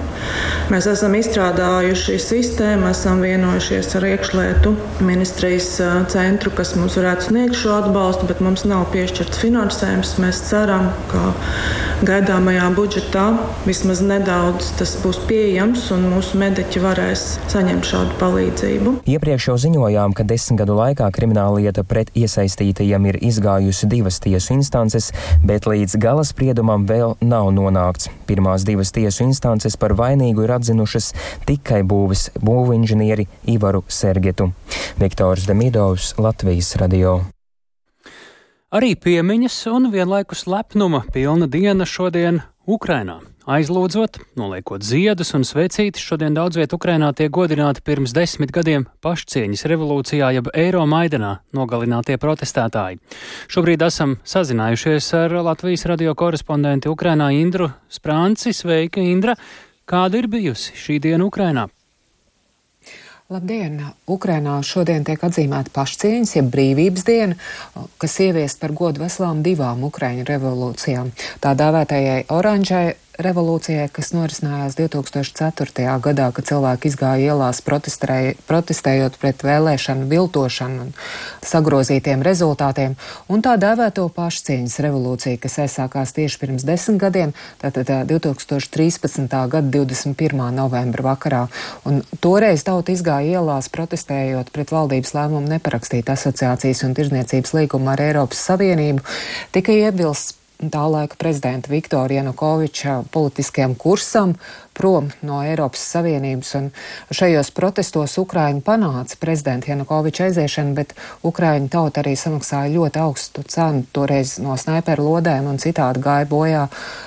Mēs 0.73 0.89
esam 0.89 1.15
izstrādājuši 1.19 2.19
sistēmu, 2.23 2.89
esam 2.91 3.21
vienojušies 3.25 3.91
ar 3.99 4.07
iekšlietu 4.09 4.75
ministrijas 5.05 5.71
centru, 6.13 6.53
kas 6.57 6.75
mums 6.79 6.97
varētu 7.01 7.29
sniegt 7.29 7.59
šo 7.61 7.75
atbalstu, 7.83 8.29
bet 8.31 8.41
mums 8.45 8.65
nav 8.69 8.87
piešķirts 8.95 9.43
finansējums. 9.43 10.15
Mēs 10.25 10.41
ceram, 10.49 10.89
ka 11.13 11.25
gaidāmajā 12.05 12.71
budžetā 12.77 13.25
vismaz 13.69 14.03
nedaudz 14.05 14.73
tas 14.79 14.95
būs 15.03 15.21
pieejams 15.29 15.87
un 15.95 16.09
mūsu 16.13 16.41
mediķi 16.41 16.83
varēs 16.85 17.27
saņemt 17.53 17.89
šādu 17.91 18.17
palīdzību. 18.21 18.95
Iepriekš 19.15 19.49
jau 19.51 19.59
ziņojām, 19.67 20.17
ka 20.17 20.27
desmit 20.29 20.63
gadu 20.63 20.77
laikā 20.79 21.09
krimināla 21.15 21.61
lieta 21.63 21.85
pret 21.87 22.11
iesaistītajiem 22.17 23.11
ir 23.13 23.21
izgājusi 23.31 23.89
divas 23.91 24.21
tiesu 24.25 24.57
instances, 24.57 25.11
bet 25.43 25.67
līdz 25.67 25.97
gala 25.99 26.25
spriedumam 26.25 26.87
vēl 26.87 27.17
nav 27.25 27.51
nonākts. 27.57 28.11
Pirmās 28.29 28.65
divas 28.69 28.93
tiesu 28.95 29.25
instances 29.27 29.77
par 29.77 29.97
vainīgu 29.99 30.47
ir 30.47 30.55
atzinušas 30.57 31.13
tikai 31.49 31.83
būvis 31.83 32.31
būvinženieri 32.39 33.27
Ivaru 33.57 33.85
Sergetu. 33.89 34.53
Viktors 35.01 35.49
Demidovs, 35.51 36.15
Latvijas 36.19 36.75
radio. 36.81 37.21
Arī 38.75 38.97
piemiņas 38.99 39.61
un 39.71 39.93
vienlaikus 39.93 40.49
lepnuma 40.51 41.05
pilna 41.15 41.47
diena 41.47 41.87
šodien 41.87 42.43
Ukrainā. 42.67 43.21
Aizlūdzot, 43.45 44.23
noliekot 44.41 44.81
ziedus 44.81 45.35
un 45.37 45.43
svecītes, 45.45 46.01
šodien 46.01 46.33
daudz 46.33 46.57
viet 46.57 46.73
Ukrainā 46.73 47.11
tiek 47.13 47.29
godināti 47.29 47.83
pirms 47.85 48.15
desmit 48.17 48.55
gadiem 48.57 48.87
pašcieņas 49.05 49.67
revolūcijā, 49.69 50.31
jeb 50.39 50.49
Eiro 50.57 50.87
Maidanā 50.89 51.35
nogalinātie 51.53 52.17
protestētāji. 52.23 53.03
Šobrīd 53.53 53.85
esam 53.85 54.17
sazinājušies 54.25 55.11
ar 55.21 55.37
Latvijas 55.45 55.85
radio 55.93 56.17
korespondenti 56.17 56.89
Ukrainā 56.89 57.29
Indru 57.37 57.69
Sprānci. 57.93 58.57
Sveika, 58.57 59.05
Indra! 59.05 59.37
Kāda 59.85 60.25
ir 60.25 60.33
bijusi 60.33 60.73
šī 60.81 61.03
diena 61.05 61.29
Ukrainā? 61.29 61.69
Labdien! 63.29 63.79
Ukrainā 64.09 64.57
šodien 64.65 65.05
tiek 65.05 65.21
atzīmēta 65.21 65.73
pašcieņas, 65.73 66.33
jeb 66.39 66.49
brīvības 66.53 67.05
diena, 67.05 67.37
kas 68.01 68.19
ieviest 68.25 68.61
par 68.61 68.73
godu 68.77 69.05
veselām 69.05 69.45
divām 69.45 69.85
Ukraiņu 69.89 70.25
revolūcijām. 70.29 71.13
Tā 71.45 71.53
dēvētajai 71.61 72.27
oranžai 72.33 72.85
revolūcijai, 73.21 73.87
kas 73.95 74.11
norisinājās 74.15 74.75
2004. 74.79 75.87
gadā, 76.03 76.27
kad 76.35 76.49
cilvēki 76.49 76.91
izgāja 76.91 77.35
ielās 77.35 77.61
protestējot 77.63 79.19
pret 79.23 79.45
vēlēšanu 79.47 80.09
viltošanu 80.11 80.87
un 80.87 80.93
sagrozītiem 81.47 82.25
rezultātiem, 82.27 82.97
un 83.31 83.45
tā 83.45 83.55
dēvēto 83.61 84.09
pašcieņas 84.17 84.77
revolūciju, 84.87 85.41
kas 85.45 85.59
aizsākās 85.65 86.15
tieši 86.17 86.41
pirms 86.43 86.67
desmit 86.67 87.01
gadiem, 87.05 87.35
tātad 87.63 87.93
2013. 88.11 89.31
gada 89.31 89.67
21. 89.79 90.45
novembra 90.59 91.09
vakarā. 91.13 91.47
Un 91.87 92.03
toreiz 92.25 92.67
tauta 92.67 92.95
izgāja 92.95 93.39
ielās 93.39 93.71
protestējot 93.71 94.51
pret 94.55 94.75
valdības 94.75 95.15
lēmumu 95.15 95.55
neparakstīt 95.55 96.11
asociācijas 96.11 96.83
un 96.87 96.97
tirzniecības 96.99 97.55
līgumu 97.61 97.95
ar 97.95 98.09
Eiropas 98.09 98.43
Savienību, 98.51 99.05
tika 99.55 99.75
iebilsts 99.75 100.41
tā 100.59 100.85
laika 100.91 101.19
prezidenta 101.19 101.73
Viktora 101.73 102.15
Janukoviča 102.15 103.03
politiskajam 103.13 103.75
kursam, 103.75 104.35
prom 104.75 105.11
no 105.23 105.41
Eiropas 105.47 105.83
Savienības. 105.95 106.55
Un 106.59 106.71
šajos 107.15 107.51
protestos 107.55 108.19
Ukraiņi 108.19 108.63
panāca 108.67 109.19
prezidenta 109.21 109.71
Janukoviča 109.71 110.29
aiziešanu, 110.29 110.75
bet 110.75 110.95
Ukraiņu 111.23 111.71
tauta 111.73 112.03
arī 112.03 112.17
samaksāja 112.19 112.73
ļoti 112.75 113.03
augstu 113.05 113.45
cenu. 113.49 113.85
Toreiz 113.95 114.37
no 114.43 114.57
snaiperu 114.59 115.07
lodēm 115.07 115.49
un 115.51 115.61
citādi 115.63 116.03
gāja 116.05 116.29
bojā 116.31 116.65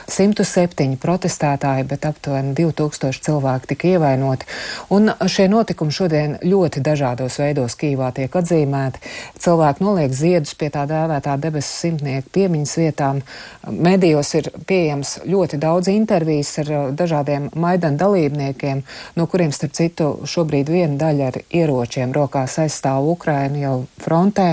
107 0.08 0.96
protestētāji, 1.04 1.88
bet 1.92 2.08
aptuveni 2.08 2.56
2000 2.58 3.24
cilvēki 3.28 3.74
tika 3.74 3.92
ievainoti. 3.96 4.48
Un 4.96 5.12
šie 5.28 5.50
notikumi 5.52 5.94
šodien 5.94 6.38
ļoti 6.44 6.84
dažādos 6.86 7.40
veidos 7.42 7.76
Kīvā 7.80 8.14
tiek 8.16 8.34
atzīmēti. 8.40 9.04
Cilvēki 9.44 9.84
noliek 9.84 10.16
ziedus 10.16 10.56
pie 10.58 10.72
tā 10.74 10.86
dēvētā 10.90 11.36
debesu 11.42 11.74
simtnieku 11.84 12.32
piemiņas 12.38 12.76
vietām. 12.80 13.22
Medijos 13.68 14.34
ir 14.40 14.50
pieejams 14.68 15.18
ļoti 15.28 15.60
daudz 15.62 15.92
intervijas 15.92 16.54
ar 16.64 16.74
dažādiem 16.98 17.50
Maidana 17.62 17.98
dalībniekiem, 18.00 18.84
no 19.18 19.28
kuriem, 19.30 19.54
starp 19.56 19.76
citu, 19.78 20.10
šobrīd 20.28 20.72
viena 20.72 20.98
daļa 21.02 21.30
ar 21.32 21.40
ieročiem 21.50 22.14
rokās 22.16 22.58
aizstāv 22.64 23.08
Ukrainu 23.12 23.62
jau 23.62 23.76
frontē. 24.04 24.48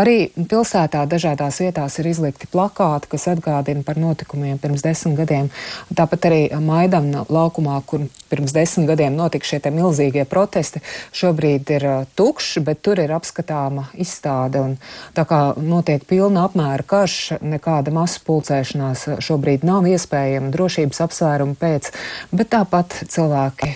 Arī 0.00 0.30
pilsētā 0.36 1.04
dažādās 1.10 1.60
vietās 1.64 1.98
ir 2.00 2.10
izlikti 2.12 2.50
plakāti, 2.52 3.10
kas 3.14 3.28
atgādina 3.34 3.84
par 3.86 4.00
notikumiem 4.00 4.60
pirms 4.62 4.84
desmit 4.84 5.18
gadiem. 5.22 5.50
Tāpat 5.94 6.30
arī 6.30 6.42
Maidana 6.60 7.24
laukumā, 7.28 7.80
kur 7.86 8.06
pirms 8.34 8.52
desmit 8.52 8.88
gadiem 8.90 9.14
notika 9.14 9.46
šie 9.46 9.60
milzīgie 9.70 10.24
protesti, 10.26 10.82
šobrīd 11.14 11.70
ir 11.76 11.84
tukšs, 12.18 12.58
bet 12.66 12.80
tur 12.82 12.98
ir 12.98 13.12
apskatāma 13.14 13.86
izstāde. 13.94 14.58
Un 14.58 14.74
tā 15.14 15.22
kā 15.28 15.40
notiek 15.54 16.02
pilna 16.08 16.48
apmēra 16.48 16.82
karš, 16.82 17.38
nekāda 17.44 17.94
masu 17.94 18.24
pulcēšanās 18.26 19.06
šobrīd 19.22 19.62
nav 19.66 19.86
iespējama 19.86 20.50
drošības 20.54 21.02
apsvērumu 21.06 21.54
pēc, 21.60 21.92
bet 22.34 22.50
tāpat 22.56 22.96
cilvēki 23.14 23.70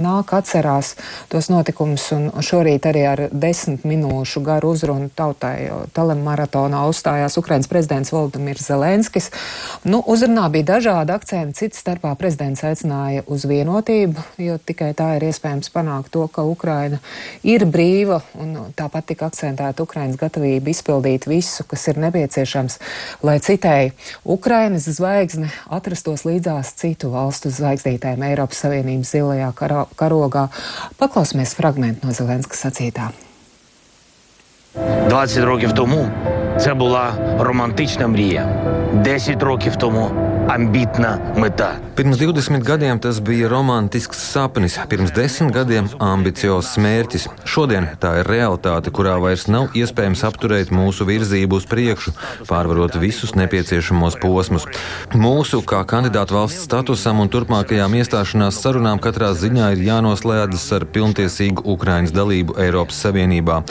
nāk 0.00 0.34
atcerās 0.34 0.96
tos 1.30 1.50
notikumus, 1.52 2.08
un 2.16 2.30
šorīt 2.42 2.90
arī 2.90 3.06
ar 3.12 3.24
desmit 3.30 3.86
minūšu 3.86 4.42
garu 4.46 4.74
uzrunu 4.74 5.10
tautai 5.14 5.70
telemaratonā 5.94 6.82
uzstājās 6.90 7.38
Ukrainas 7.38 7.70
prezidents 7.70 8.10
Valdemirs 8.14 8.66
Zelenskis. 8.66 9.30
Nu, 9.86 10.02
uzrunā 10.02 10.48
bija 10.50 10.72
dažādi 10.74 11.14
akcenti, 11.14 11.58
cits 11.62 11.84
starpā 11.84 12.16
prezidents 12.18 12.64
aicināja 12.66 13.22
uz 13.30 13.46
vienotību 13.46 13.99
sadarbību, 14.00 14.22
jo 14.38 14.58
tikai 14.58 14.92
tā 14.94 15.16
ir 15.16 15.26
iespējams 15.28 15.70
panākt 15.72 16.10
to, 16.12 16.26
ka 16.28 16.42
Ukraina 16.42 16.98
ir 17.42 17.64
brīva 17.66 18.20
un 18.34 18.72
tāpat 18.76 19.06
tika 19.12 19.28
akcentēta 19.28 19.82
Ukrainas 19.82 20.16
gatavība 20.16 20.70
izpildīt 20.70 21.26
visu, 21.28 21.64
kas 21.64 21.88
ir 21.88 21.98
nepieciešams, 21.98 22.78
lai 23.22 23.38
citai 23.40 23.92
Ukrainas 24.24 24.88
zvaigzne 24.88 25.50
atrastos 25.70 26.24
līdzās 26.24 26.74
citu 26.76 27.10
valstu 27.12 27.50
zvaigznītēm 27.50 28.22
Eiropas 28.30 28.62
Savienības 28.64 29.10
zilajā 29.16 29.52
karo 29.54 29.88
karogā. 29.96 30.48
Paklausīsimies 30.98 31.56
fragment 31.56 32.04
no 32.04 32.12
Zelenska 32.12 32.56
sacītā. 32.56 33.10
20 35.09 35.43
років 35.43 35.71
тому 35.71 36.09
це 36.59 36.73
була 36.73 37.13
романтична 37.39 38.07
мрія. 38.07 38.47
10 38.93 39.43
років 39.43 39.75
тому 39.75 40.11
ambitna 40.47 41.17
meta. 41.35 41.75
Pirms 41.95 42.17
20 42.17 42.63
gadiem 42.63 42.99
tas 42.99 43.19
bija 43.19 43.47
romantisks 43.47 44.19
sapnis, 44.31 44.79
pirms 44.89 45.11
10 45.15 45.51
gadiem 45.51 45.87
ambiciozs 45.99 46.75
mērķis. 46.77 47.27
Šodien 47.47 47.87
tā 47.99 48.19
ir 48.19 48.27
realitāte, 48.27 48.91
kurā 48.91 49.15
vairs 49.23 49.47
nav 49.47 49.71
iespējams 49.73 50.25
apturēt 50.27 50.73
mūsu 50.75 51.07
virzību 51.07 51.55
uz 51.55 51.65
priekšu, 51.71 52.11
pārvarot 52.49 52.97
visus 52.99 53.31
nepieciešamos 53.39 54.19
posmus. 54.21 54.67
Mūsu 55.15 55.61
kā 55.63 55.81
kandidātu 55.87 56.35
valsts 56.35 56.67
statusam 56.67 57.23
un 57.23 57.31
turpmākajām 57.31 57.95
iestāšanās 58.01 58.59
sarunām 58.59 58.99
katrā 58.99 59.31
ziņā 59.33 59.71
ir 59.75 59.85
jānoslēdzas 59.87 60.67
ar 60.75 60.85
pilntiesīgu 60.85 61.63
Ukrainas 61.63 62.11
dalību 62.11 62.59
Eiropas 62.59 62.99
Savienībā. 63.05 63.61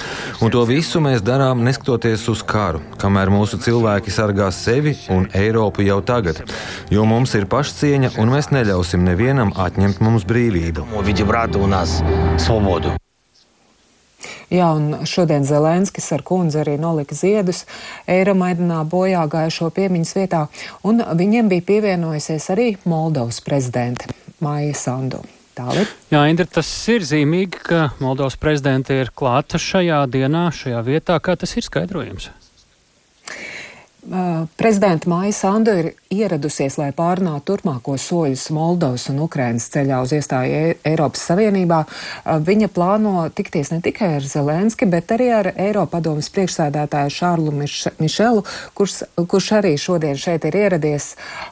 Un 0.40 0.50
to 0.50 0.64
visu 0.64 0.87
mēs 0.97 1.21
darām 1.21 1.61
neskatoties 1.61 2.23
uz 2.33 2.41
karu, 2.41 2.81
kamēr 2.97 3.29
mūsu 3.29 3.59
cilvēki 3.61 4.09
sargā 4.09 4.47
sevi 4.49 4.95
un 5.13 5.29
Eiropu 5.37 5.85
jau 5.85 5.99
tagad 6.01 6.41
jo 6.89 7.05
mums 7.05 7.35
ir 7.37 7.45
pašcieņa 7.49 8.15
un 8.17 8.33
mēs 8.33 8.49
neļausim 8.49 9.05
nevienam 9.05 9.53
atņemt 9.53 10.01
mums 10.01 10.25
brīvību. 10.25 10.87
Jā, 14.49 14.71
un 14.73 15.05
šodien 15.05 15.45
Zelenskis 15.45 16.09
ar 16.15 16.25
kundzi 16.25 16.63
arī 16.63 16.79
nolika 16.81 17.13
ziedus 17.13 17.67
Eiromaidanā 18.09 18.81
bojā 18.89 19.27
gājušo 19.29 19.69
piemiņas 19.75 20.15
vietā, 20.17 20.45
un 20.81 21.05
viņiem 21.05 21.53
bija 21.53 21.67
pievienojusies 21.69 22.49
arī 22.55 22.71
Moldovas 22.89 23.43
prezidente 23.45 24.09
Māja 24.41 24.73
Sandu. 24.73 25.21
Tālāk. 25.59 25.89
Jā, 26.07 26.23
Indra, 26.31 26.45
tas 26.47 26.69
ir 26.87 27.03
zīmīgi, 27.03 27.59
ka 27.67 27.79
Moldovas 27.99 28.37
prezidente 28.39 28.95
ir 28.95 29.11
klāta 29.11 29.59
šajā 29.59 30.05
dienā, 30.11 30.47
šajā 30.55 30.83
vietā. 30.87 31.19
Kā 31.19 31.35
tas 31.39 31.57
ir 31.59 31.67
skaidrojums? 31.67 32.29
Prezidenta 34.57 35.05
Māja 35.05 35.33
Sandu 35.37 35.73
ir 35.77 35.87
ieradusies, 36.09 36.79
lai 36.79 36.89
pārnātu 36.97 37.51
turpmākos 37.51 38.07
soļus 38.09 38.47
Moldovas 38.55 39.03
un 39.11 39.19
Ukrainas 39.21 39.67
ceļā 39.69 39.99
uz 40.01 40.13
iestāju 40.17 40.53
e 40.55 40.71
Eiropas 40.89 41.27
Savienībā. 41.29 41.83
Viņa 42.47 42.71
plāno 42.73 43.27
tikties 43.37 43.69
ne 43.69 43.77
tikai 43.85 44.15
ar 44.17 44.25
Zelenski, 44.25 44.87
bet 44.89 45.13
arī 45.13 45.27
ar 45.37 45.51
Eiropadomas 45.53 46.31
priekšsēdētāju 46.33 47.13
Šārlu 47.13 47.53
Miš 47.53 47.75
Mišelu, 47.99 48.41
kurš, 48.77 48.95
kurš 49.29 49.49
arī 49.59 49.75
šodien 49.77 50.17
šeit 50.17 50.47
ir 50.49 50.57
ieradies. 50.57 51.11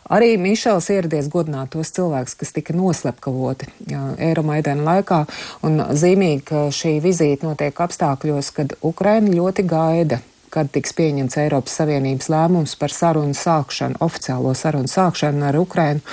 Arī 0.09 0.31
Mišels 0.41 0.89
ieradies 0.95 1.29
godināt 1.29 1.75
tos 1.75 1.93
cilvēkus, 1.93 2.39
kas 2.39 2.55
tika 2.55 2.73
noslepkavoti 2.77 3.69
Eiromaidēna 3.91 4.87
laikā. 4.87 5.19
Un 5.67 5.83
zīmīgi, 5.93 6.41
ka 6.49 6.65
šī 6.73 6.95
vizīte 7.05 7.45
notiek 7.45 7.85
apstākļos, 7.85 8.49
kad 8.57 8.73
Ukraina 8.81 9.29
ļoti 9.37 9.67
gaida 9.69 10.21
kad 10.53 10.71
tiks 10.71 10.95
pieņemts 10.97 11.37
Eiropas 11.41 11.75
Savienības 11.81 12.29
lēmums 12.31 12.75
par 12.79 12.93
sarunu 12.93 13.35
sākšanu, 13.37 13.99
oficiālo 14.03 14.53
sarunu 14.57 14.89
sākšanu 14.91 15.45
ar 15.49 15.59
Ukrainu 15.59 16.03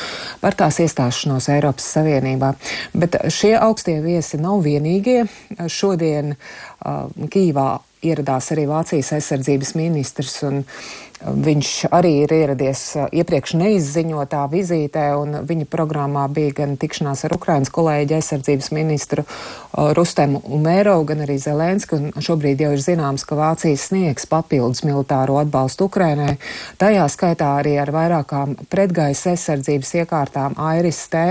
par 0.42 0.56
tās 0.58 0.80
iestāšanos 0.84 1.48
Eiropas 1.54 1.86
Savienībā. 1.96 2.54
Bet 2.94 3.18
šie 3.32 3.54
augstie 3.58 4.00
viesi 4.04 4.40
nav 4.42 4.64
vienīgie. 4.66 5.24
Šodien 5.70 6.34
uh, 6.34 7.08
Kīvā 7.30 7.68
ieradās 8.04 8.50
arī 8.52 8.66
Vācijas 8.68 9.14
aizsardzības 9.16 9.74
ministrs 9.78 10.42
un 10.46 10.62
Viņš 11.24 11.68
arī 11.94 12.10
ir 12.24 12.32
ieradies 12.36 12.80
uh, 12.98 13.06
iepriekš 13.08 13.54
neizziņotā 13.56 14.42
vizītē, 14.52 15.06
un 15.16 15.38
viņa 15.48 15.66
programmā 15.72 16.26
bija 16.28 16.52
gan 16.58 16.74
tikšanās 16.80 17.24
ar 17.24 17.32
Ukrainas 17.38 17.72
kolēģi 17.72 18.18
aizsardzības 18.18 18.68
ministru 18.76 19.24
uh, 19.24 19.94
Rustemu 19.96 20.42
Umērovu, 20.52 21.06
gan 21.08 21.22
arī 21.24 21.38
Zelenski, 21.40 21.96
un 21.96 22.24
šobrīd 22.24 22.60
jau 22.60 22.74
ir 22.76 22.82
zināms, 22.84 23.24
ka 23.24 23.38
Vācija 23.38 23.78
sniegs 23.80 24.28
papildus 24.28 24.84
militāro 24.84 25.38
atbalstu 25.40 25.88
Ukrainai, 25.88 26.34
tajā 26.82 27.06
skaitā 27.08 27.54
arī 27.62 27.78
ar 27.80 27.92
vairākām 27.94 28.58
pretgaisa 28.68 29.32
aizsardzības 29.32 29.94
iekārtām 30.02 30.58
Airis 30.60 31.00
T, 31.08 31.24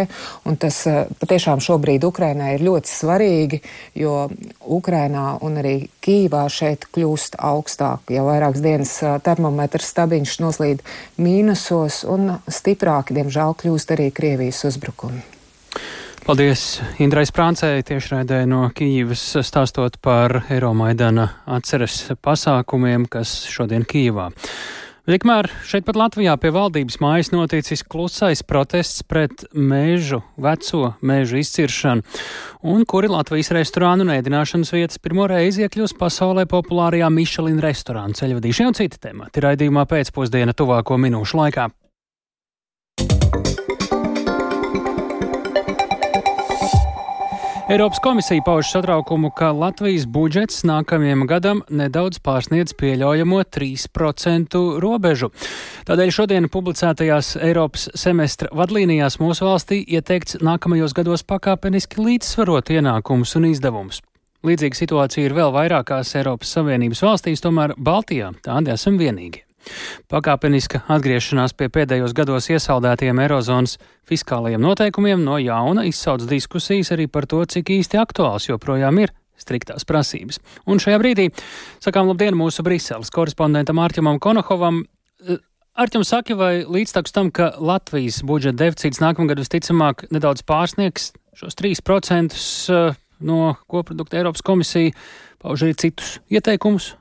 un 0.50 0.58
tas 0.58 0.82
uh, 0.90 1.04
patiešām 1.22 1.62
šobrīd 1.62 2.10
Ukrainai 2.10 2.56
ir 2.58 2.66
ļoti 2.66 2.96
svarīgi, 2.96 3.62
jo 4.02 4.26
Ukrainā 4.74 5.38
un 5.46 5.62
arī 5.62 5.78
Kīvā 6.04 6.48
šeit 6.50 6.90
kļūst 6.90 7.38
augstāk, 7.38 8.10
jau 8.12 8.26
vairākas 8.26 8.66
dienas 8.66 8.98
termometrs 9.24 9.83
Ātrs 9.84 9.92
stabiņš 9.92 10.34
noslīd 10.40 10.82
mīnusos 11.20 12.04
un 12.08 12.38
stiprāki, 12.48 13.18
diemžēl, 13.18 13.52
kļūst 13.60 13.92
arī 13.92 14.12
Krievijas 14.16 14.64
uzbrukumi. 14.70 15.20
Paldies 16.24 16.80
Indrais 17.04 17.34
Prāncei 17.36 17.84
tiešraidē 17.84 18.46
no 18.48 18.70
Kīivas 18.72 19.26
stāstot 19.44 19.98
par 20.00 20.46
Eiromaidana 20.48 21.28
atceres 21.52 21.98
pasākumiem, 22.24 23.10
kas 23.12 23.42
šodien 23.52 23.84
Kīvā. 23.84 24.30
Tikmēr 25.04 25.50
šeit 25.68 25.84
pat 25.84 25.98
Latvijā 26.00 26.32
pie 26.40 26.48
valdības 26.56 26.96
mājas 27.04 27.34
noticis 27.34 27.82
klusais 27.84 28.40
protests 28.48 29.04
pret 29.04 29.44
mēžu, 29.52 30.22
veco 30.40 30.94
mēžu 31.04 31.42
izciršanu, 31.42 32.06
un 32.72 32.88
kuri 32.88 33.12
Latvijas 33.12 33.52
restorānu 33.52 34.08
un 34.08 34.14
ēdināšanas 34.16 34.72
vietas 34.72 35.04
pirmo 35.04 35.28
reizi 35.28 35.66
iekļūs 35.68 35.98
pasaulē 36.00 36.48
populārajā 36.48 37.12
Michelin 37.12 37.60
restorānu 37.60 38.16
ceļvedīšanā 38.16 38.72
un 38.72 38.80
citi 38.80 39.04
temati 39.10 39.44
raidījumā 39.44 39.84
pēcpusdiena 39.92 40.56
tuvāko 40.56 40.96
minūšu 40.96 41.44
laikā. 41.44 41.68
Eiropas 47.70 48.00
komisija 48.00 48.42
pauž 48.46 48.72
satraukumu, 48.72 49.30
ka 49.32 49.52
Latvijas 49.52 50.06
budžets 50.06 50.66
nākamajam 50.68 51.24
gadam 51.28 51.62
nedaudz 51.72 52.20
pārsniedz 52.20 52.76
pieļaujamo 52.76 53.40
3% 53.56 54.60
robežu. 54.84 55.30
Tādēļ 55.88 56.12
šodien 56.12 56.50
publicētajās 56.52 57.38
Eiropas 57.40 57.88
semestra 57.96 58.52
vadlīnijās 58.52 59.16
mūsu 59.24 59.48
valstī 59.48 59.80
ieteikts 59.96 60.42
nākamajos 60.44 60.92
gados 60.98 61.24
pakāpeniski 61.24 62.04
līdzsvarot 62.04 62.74
ienākumus 62.76 63.38
un 63.40 63.48
izdevumus. 63.54 64.04
Līdzīga 64.44 64.82
situācija 64.84 65.30
ir 65.32 65.40
vēl 65.40 65.56
vairākās 65.56 66.18
Eiropas 66.20 66.52
Savienības 66.58 67.06
valstīs, 67.08 67.48
tomēr 67.48 67.78
Baltijā 67.80 68.34
tādi 68.44 68.76
esam 68.76 69.00
vienīgi. 69.00 69.46
Pakāpeniska 70.12 70.84
atgriešanās 70.92 71.56
pie 71.58 71.70
pēdējos 71.74 72.16
gados 72.18 72.50
iesaldētiem 72.52 73.22
Eirozonas 73.24 73.78
fiskālajiem 74.10 74.62
noteikumiem 74.64 75.24
no 75.24 75.40
jauna 75.42 75.86
izsauc 75.88 76.26
diskusijas 76.30 76.94
arī 76.96 77.08
par 77.12 77.28
to, 77.30 77.44
cik 77.46 77.72
īsti 77.80 78.00
aktuāls 78.02 78.50
joprojām 78.50 79.00
ir 79.04 79.14
striktās 79.40 79.88
prasības. 79.88 80.40
Un 80.70 80.82
šajā 80.82 81.00
brīdī 81.02 81.30
sakām 81.84 82.10
labdien 82.12 82.38
mūsu 82.38 82.66
Briseles 82.66 83.12
korespondentam 83.14 83.82
Ārķamam 83.84 84.22
Konohovam. 84.24 84.84
Eh, 85.28 85.42
Arķam 85.74 86.04
saki, 86.06 86.36
vai 86.38 86.68
līdztekus 86.70 87.16
tam, 87.16 87.32
ka 87.34 87.56
Latvijas 87.58 88.22
budžeta 88.22 88.60
deficīts 88.62 89.02
nākamgad 89.02 89.42
visticamāk 89.42 90.06
nedaudz 90.14 90.46
pārsniegs 90.46 91.12
šos 91.40 91.58
3% 91.58 92.38
eh, 92.38 93.00
no 93.26 93.56
koprodukta 93.72 94.20
Eiropas 94.20 94.46
komisija, 94.46 94.94
pauž 95.42 95.66
arī 95.66 95.80
citus 95.88 96.20
ieteikumus? 96.30 96.94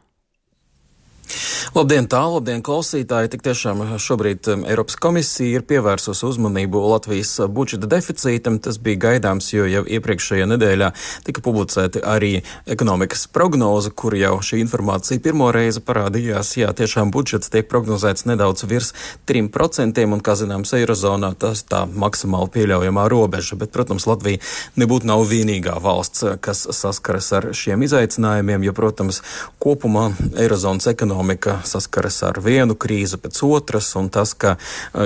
Labdien, 1.72 2.04
tālu, 2.10 2.36
labdien, 2.36 2.60
klausītāji! 2.64 3.30
Tik 3.32 3.44
tiešām 3.46 3.80
šobrīd 4.02 4.48
um, 4.52 4.64
Eiropas 4.68 4.98
komisija 5.00 5.56
ir 5.56 5.62
pievērsusi 5.64 6.26
uzmanību 6.28 6.82
Latvijas 6.90 7.30
uh, 7.40 7.48
budžeta 7.48 7.88
deficītam. 7.88 8.58
Tas 8.60 8.76
bija 8.82 9.00
gaidāms, 9.06 9.48
jo 9.54 9.64
jau 9.70 9.80
iepriekšējā 9.86 10.48
nedēļā 10.50 10.90
tika 11.24 11.44
publicēti 11.44 12.02
arī 12.04 12.32
ekonomikas 12.68 13.24
prognoze, 13.32 13.92
kur 13.96 14.16
jau 14.18 14.34
šī 14.44 14.60
informācija 14.64 15.22
pirmo 15.24 15.48
reizi 15.54 15.80
parādījās. 15.86 16.50
Jā, 16.60 16.74
tiešām 16.76 17.14
budžets 17.14 17.48
tiek 17.52 17.70
prognozēts 17.72 18.26
nedaudz 18.28 18.66
virs 18.68 18.92
3%, 19.30 20.04
un, 20.04 20.20
kā 20.20 20.36
zināms, 20.36 20.74
Eirozonā 20.76 21.32
tas 21.40 21.64
tā 21.64 21.86
maksimāli 21.88 22.52
pieļaujamā 22.58 23.06
robeža. 23.12 23.56
Bet, 23.62 23.72
protams, 23.72 24.08
Latvija 24.10 24.42
nebūtu 24.76 25.08
nav 25.08 25.24
vienīgā 25.32 25.78
valsts, 25.80 26.26
kas 26.44 26.66
saskaras 26.76 27.32
ar 27.38 27.50
šiem 27.56 27.88
izaicinājumiem, 27.88 28.68
jo, 28.68 28.76
protams, 28.76 29.24
kopumā 29.62 30.10
Eirozonas 30.36 30.92
ekonomika 30.92 31.21
ekonomika 31.22 31.61
saskaras 31.64 32.16
ar 32.26 32.38
vienu 32.42 32.74
krīzi 32.74 33.16
pēc 33.22 33.38
otras, 33.46 33.92
un 33.94 34.08
tas, 34.11 34.32
ka 34.35 34.56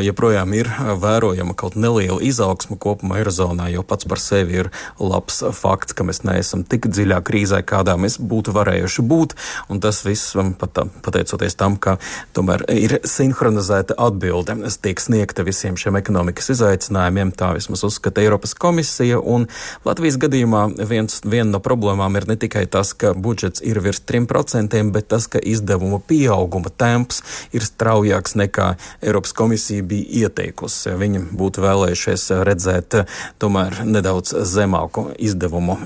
joprojām 0.00 0.54
ir 0.56 0.68
vērojama 1.02 1.52
kaut 1.54 1.76
neliela 1.76 2.22
izaugsma 2.24 2.78
kopumā 2.80 3.18
Eirozonā, 3.20 3.68
jo 3.68 3.82
pats 3.82 4.08
par 4.08 4.18
sevi 4.18 4.62
ir 4.62 4.70
labs 4.98 5.42
fakts, 5.52 5.92
ka 5.92 6.04
mēs 6.08 6.22
neesam 6.24 6.64
tik 6.64 6.88
dziļā 6.88 7.20
krīzē, 7.20 7.60
kādā 7.68 7.98
mēs 8.00 8.16
būtu 8.16 8.54
varējuši 8.56 9.04
būt, 9.04 9.34
un 9.68 9.80
tas 9.84 10.00
viss 10.06 10.32
pat, 10.58 10.80
pateicoties 11.04 11.54
tam, 11.54 11.76
ka 11.76 11.98
tomēr 12.32 12.64
ir 12.72 12.96
sinhronizēta 13.04 13.98
atbilde, 14.00 14.56
tiek 14.80 15.00
sniegta 15.00 15.44
visiem 15.44 15.76
šiem 15.76 16.00
ekonomikas 16.00 16.48
izaicinājumiem, 16.56 17.34
tā 17.36 17.52
vismaz 17.58 17.84
uzskata 17.84 18.24
Eiropas 18.24 18.56
komisija, 18.56 19.20
un 19.20 19.48
Latvijas 19.84 20.16
gadījumā 20.22 20.64
viens, 20.88 21.20
viena 21.28 21.58
no 21.58 21.60
problēmām 21.60 22.16
ir 22.16 22.30
ne 22.32 22.40
tikai 22.40 22.64
tas, 22.70 22.94
ka 22.96 23.12
budžets 23.12 23.60
ir 23.60 23.82
virs 23.84 24.00
3%, 24.08 24.80
bet 24.96 25.12
tas, 25.12 25.28
ka 25.28 25.42
izdevumu 25.42 26.00
pieauguma 26.08 26.70
temps 26.70 27.22
ir 27.56 27.64
straujāks 27.66 28.36
nekā 28.38 28.72
Eiropas 29.02 29.34
komisija 29.36 29.84
bija 29.86 30.26
ieteikusi. 30.26 30.94
Viņi 30.98 31.22
būtu 31.36 31.64
vēlējušies 31.64 32.28
redzēt 32.46 32.98
tomēr 33.42 33.82
nedaudz 33.86 34.34
zemāku 34.48 35.08
izdevumu 35.18 35.78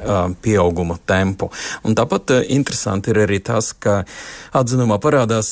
pieauguma 0.43 0.99
tempu. 1.07 1.51
Un 1.85 1.97
tāpat 1.99 2.35
interesanti 2.49 3.13
ir 3.15 3.23
arī 3.25 3.41
tas, 3.45 3.73
ka 3.73 4.03
atzinumā 4.57 5.01
parādās 5.03 5.51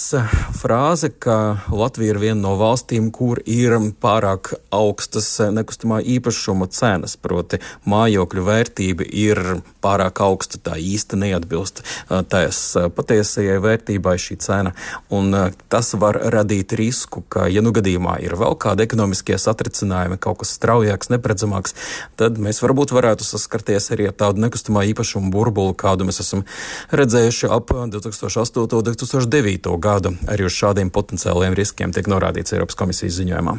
frāze, 0.58 1.10
ka 1.10 1.38
Latvija 1.72 2.14
ir 2.14 2.22
viena 2.22 2.40
no 2.42 2.56
valstīm, 2.60 3.10
kur 3.14 3.42
ir 3.44 3.76
pārāk 4.02 4.54
augstas 4.74 5.30
nekustamā 5.54 6.00
īpašuma 6.16 6.68
cenas, 6.74 7.16
proti 7.20 7.60
mājokļu 7.88 8.46
vērtība 8.48 9.08
ir 9.08 9.42
pārāk 9.88 10.20
augsta, 10.24 10.60
tā 10.60 10.76
īsti 10.76 11.18
neatbilst 11.24 11.82
tās 12.28 12.60
patiesajai 12.96 13.58
vērtībai 13.64 14.16
šī 14.20 14.38
cena. 14.44 14.74
Un 15.14 15.32
tas 15.72 15.92
var 16.00 16.18
radīt 16.34 16.74
risku, 16.78 17.24
ka, 17.32 17.46
ja 17.48 17.62
nu 17.64 17.72
gadījumā 17.76 18.18
ir 18.24 18.36
vēl 18.38 18.56
kādi 18.60 18.84
ekonomiskie 18.84 19.38
satricinājumi, 19.40 20.20
kaut 20.20 20.42
kas 20.42 20.52
straujāks, 20.58 21.10
neparedzamāks, 21.14 21.76
tad 22.20 22.40
mēs 22.42 22.60
varbūt 22.64 22.92
varētu 22.96 23.26
saskarties 23.26 23.90
arī 23.96 24.10
ar 24.10 24.16
tādu 24.18 24.44
nekustamā 24.44 24.84
īpašumu 24.92 25.32
burbuli, 25.34 25.76
kādu 25.78 26.08
mēs 26.08 26.22
esam 26.24 26.44
redzējuši 26.92 27.50
ap 27.54 27.72
2008. 27.72 28.62
un 28.64 28.86
2009. 28.90 29.74
gadu. 29.82 30.14
Arī 30.28 30.48
uz 30.48 30.56
šādiem 30.56 30.92
potenciāliem 30.94 31.56
riskiem 31.58 31.94
tiek 31.94 32.08
norādīts 32.10 32.56
Eiropas 32.56 32.78
komisijas 32.78 33.18
ziņojumā. 33.20 33.58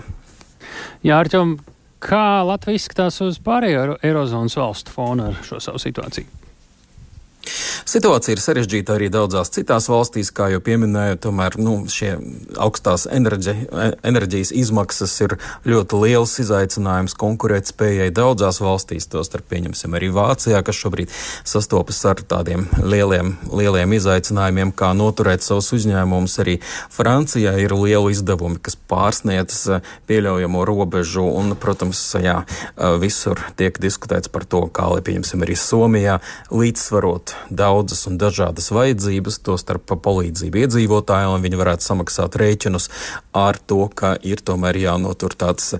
Jā, 1.05 1.19
Arķom, 1.19 1.57
Kā 1.99 2.41
Latvija 2.47 2.79
izskatās 2.79 3.19
uz 3.25 3.41
pārējo 3.43 3.97
Eirozonas 3.99 4.55
valstu 4.55 4.93
fona 4.95 5.29
ar 5.33 5.41
šo 5.43 5.59
savu 5.63 5.81
situāciju? 5.83 6.38
Situācija 7.89 8.35
ir 8.35 8.41
sarežģīta 8.43 8.95
arī 8.97 9.09
daudzās 9.13 9.51
citās 9.53 9.87
valstīs, 9.89 10.31
kā 10.35 10.49
jau 10.53 10.59
pieminēju, 10.63 11.19
tomēr 11.23 11.57
nu, 11.61 11.75
šie 11.89 12.11
augstās 12.61 13.07
enerģi, 13.09 13.55
enerģijas 14.05 14.51
izmaksas 14.55 15.15
ir 15.25 15.35
ļoti 15.69 16.01
liels 16.03 16.35
izaicinājums 16.43 17.15
konkurētspējai 17.19 18.11
daudzās 18.15 18.61
valstīs, 18.61 19.09
tostarp 19.09 19.49
pieņemsim 19.49 19.97
arī 19.97 20.11
Vācijā, 20.13 20.61
kas 20.65 20.79
šobrīd 20.83 21.13
sastopas 21.47 22.01
ar 22.09 22.21
tādiem 22.29 22.67
lieliem, 22.83 23.35
lieliem 23.49 23.97
izaicinājumiem, 23.97 24.73
kā 24.77 24.91
noturēt 24.97 25.45
savus 25.45 25.71
uzņēmumus. 25.79 26.37
Arī 26.43 26.59
Francijā 26.93 27.55
ir 27.63 27.73
liela 27.75 28.13
izdevumi, 28.13 28.61
kas 28.63 28.77
pārsniedz 28.89 29.65
pieļaujamo 30.09 30.65
robežu, 30.67 31.25
un, 31.41 31.55
protams, 31.59 32.03
jā, 32.21 32.41
visur 33.01 33.41
tiek 33.59 33.81
diskutēts 33.81 34.31
par 34.31 34.45
to, 34.49 34.65
kā, 34.73 34.89
lai 34.93 35.03
pieņemsim 35.05 35.45
arī 35.45 35.57
Somijā, 35.59 36.19
līdzsvarot 36.53 37.38
daudzas 37.49 38.05
un 38.09 38.17
dažādas 38.21 38.69
vajadzības, 38.75 39.39
tostarp 39.45 39.95
palīdzību 40.03 40.63
iedzīvotājiem, 40.63 41.33
lai 41.33 41.43
viņi 41.45 41.59
varētu 41.59 41.87
samaksāt 41.87 42.37
rēķinus 42.39 42.89
ar 43.37 43.59
to, 43.69 43.87
ka 43.95 44.15
ir 44.25 44.41
tomēr 44.45 44.77
jānotur 44.81 45.35
tāds 45.39 45.75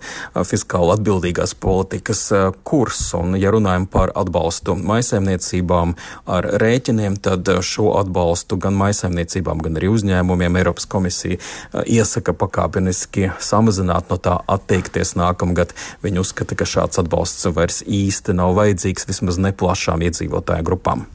fiskāli 0.50 0.96
atbildīgās 0.96 1.56
politikas 1.60 2.24
kurs. 2.68 3.02
Un, 3.18 3.36
ja 3.40 3.52
runājam 3.54 3.88
par 3.90 4.14
atbalstu 4.18 4.76
maisaimniecībām 4.80 5.96
ar 6.30 6.50
rēķiniem, 6.62 7.20
tad 7.24 7.50
šo 7.66 7.92
atbalstu 8.00 8.60
gan 8.62 8.78
maisaimniecībām, 8.80 9.62
gan 9.66 9.80
arī 9.80 9.92
uzņēmumiem 9.94 10.60
Eiropas 10.62 10.88
komisija 10.90 11.40
iesaka 11.86 12.34
pakāpeniski 12.38 13.32
samazināt, 13.44 14.10
no 14.10 14.20
tā 14.22 14.40
atteikties 14.50 15.16
nākamgad. 15.20 15.76
Viņi 16.06 16.24
uzskata, 16.24 16.58
ka 16.60 16.68
šāds 16.70 17.02
atbalsts 17.02 17.48
vairs 17.56 17.84
īsti 17.86 18.38
nav 18.38 18.56
vajadzīgs 18.60 19.10
vismaz 19.10 19.40
neplašām 19.42 20.06
iedzīvotāju 20.10 20.70
grupām. 20.72 21.08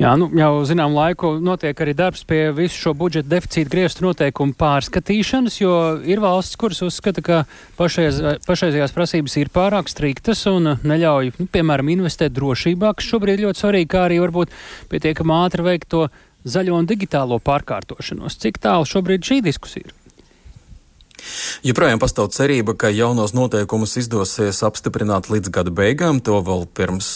Jā, 0.00 0.12
nu, 0.16 0.28
jau 0.38 0.62
zinām 0.66 0.94
laiku 0.96 1.34
notiek 1.44 1.78
arī 1.84 1.92
darbs 1.96 2.24
pie 2.28 2.46
visu 2.56 2.78
šo 2.78 2.94
budžeta 2.96 3.28
deficīta 3.34 3.70
griestu 3.74 4.06
noteikumu 4.06 4.56
pārskatīšanas, 4.58 5.58
jo 5.60 5.74
ir 6.08 6.22
valsts, 6.22 6.56
kuras 6.60 6.80
uzskata, 6.86 7.24
ka 7.24 7.42
pašreiz, 7.78 8.22
pašreizējās 8.46 8.96
prasības 8.96 9.36
ir 9.42 9.52
pārāk 9.52 9.92
striktas 9.92 10.46
un 10.50 10.74
neļauj, 10.80 11.34
nu, 11.38 11.48
piemēram, 11.52 11.92
investēt 11.92 12.34
drošībā, 12.38 12.94
kas 12.96 13.10
šobrīd 13.12 13.44
ļoti 13.44 13.64
svarīgi, 13.64 13.92
kā 13.92 14.06
arī 14.08 14.20
varbūt 14.24 14.54
pietiekami 14.92 15.36
ātri 15.42 15.68
veikt 15.68 15.90
to 15.92 16.06
zaļo 16.48 16.80
un 16.80 16.88
digitālo 16.88 17.38
pārkārtošanos. 17.44 18.40
Cik 18.42 18.62
tālu 18.64 18.88
šobrīd 18.88 19.28
šī 19.28 19.42
diskusija 19.44 19.86
ir? 19.86 20.01
Joprojām 21.62 22.00
pastāv 22.02 22.30
cerība, 22.34 22.74
ka 22.78 22.90
jaunos 22.92 23.34
noteikumus 23.36 23.96
izdosies 24.00 24.62
apstiprināt 24.66 25.28
līdz 25.30 25.52
gada 25.54 25.72
beigām. 25.74 26.20
To 26.26 26.40
vēl 26.44 26.66
pirms 26.74 27.10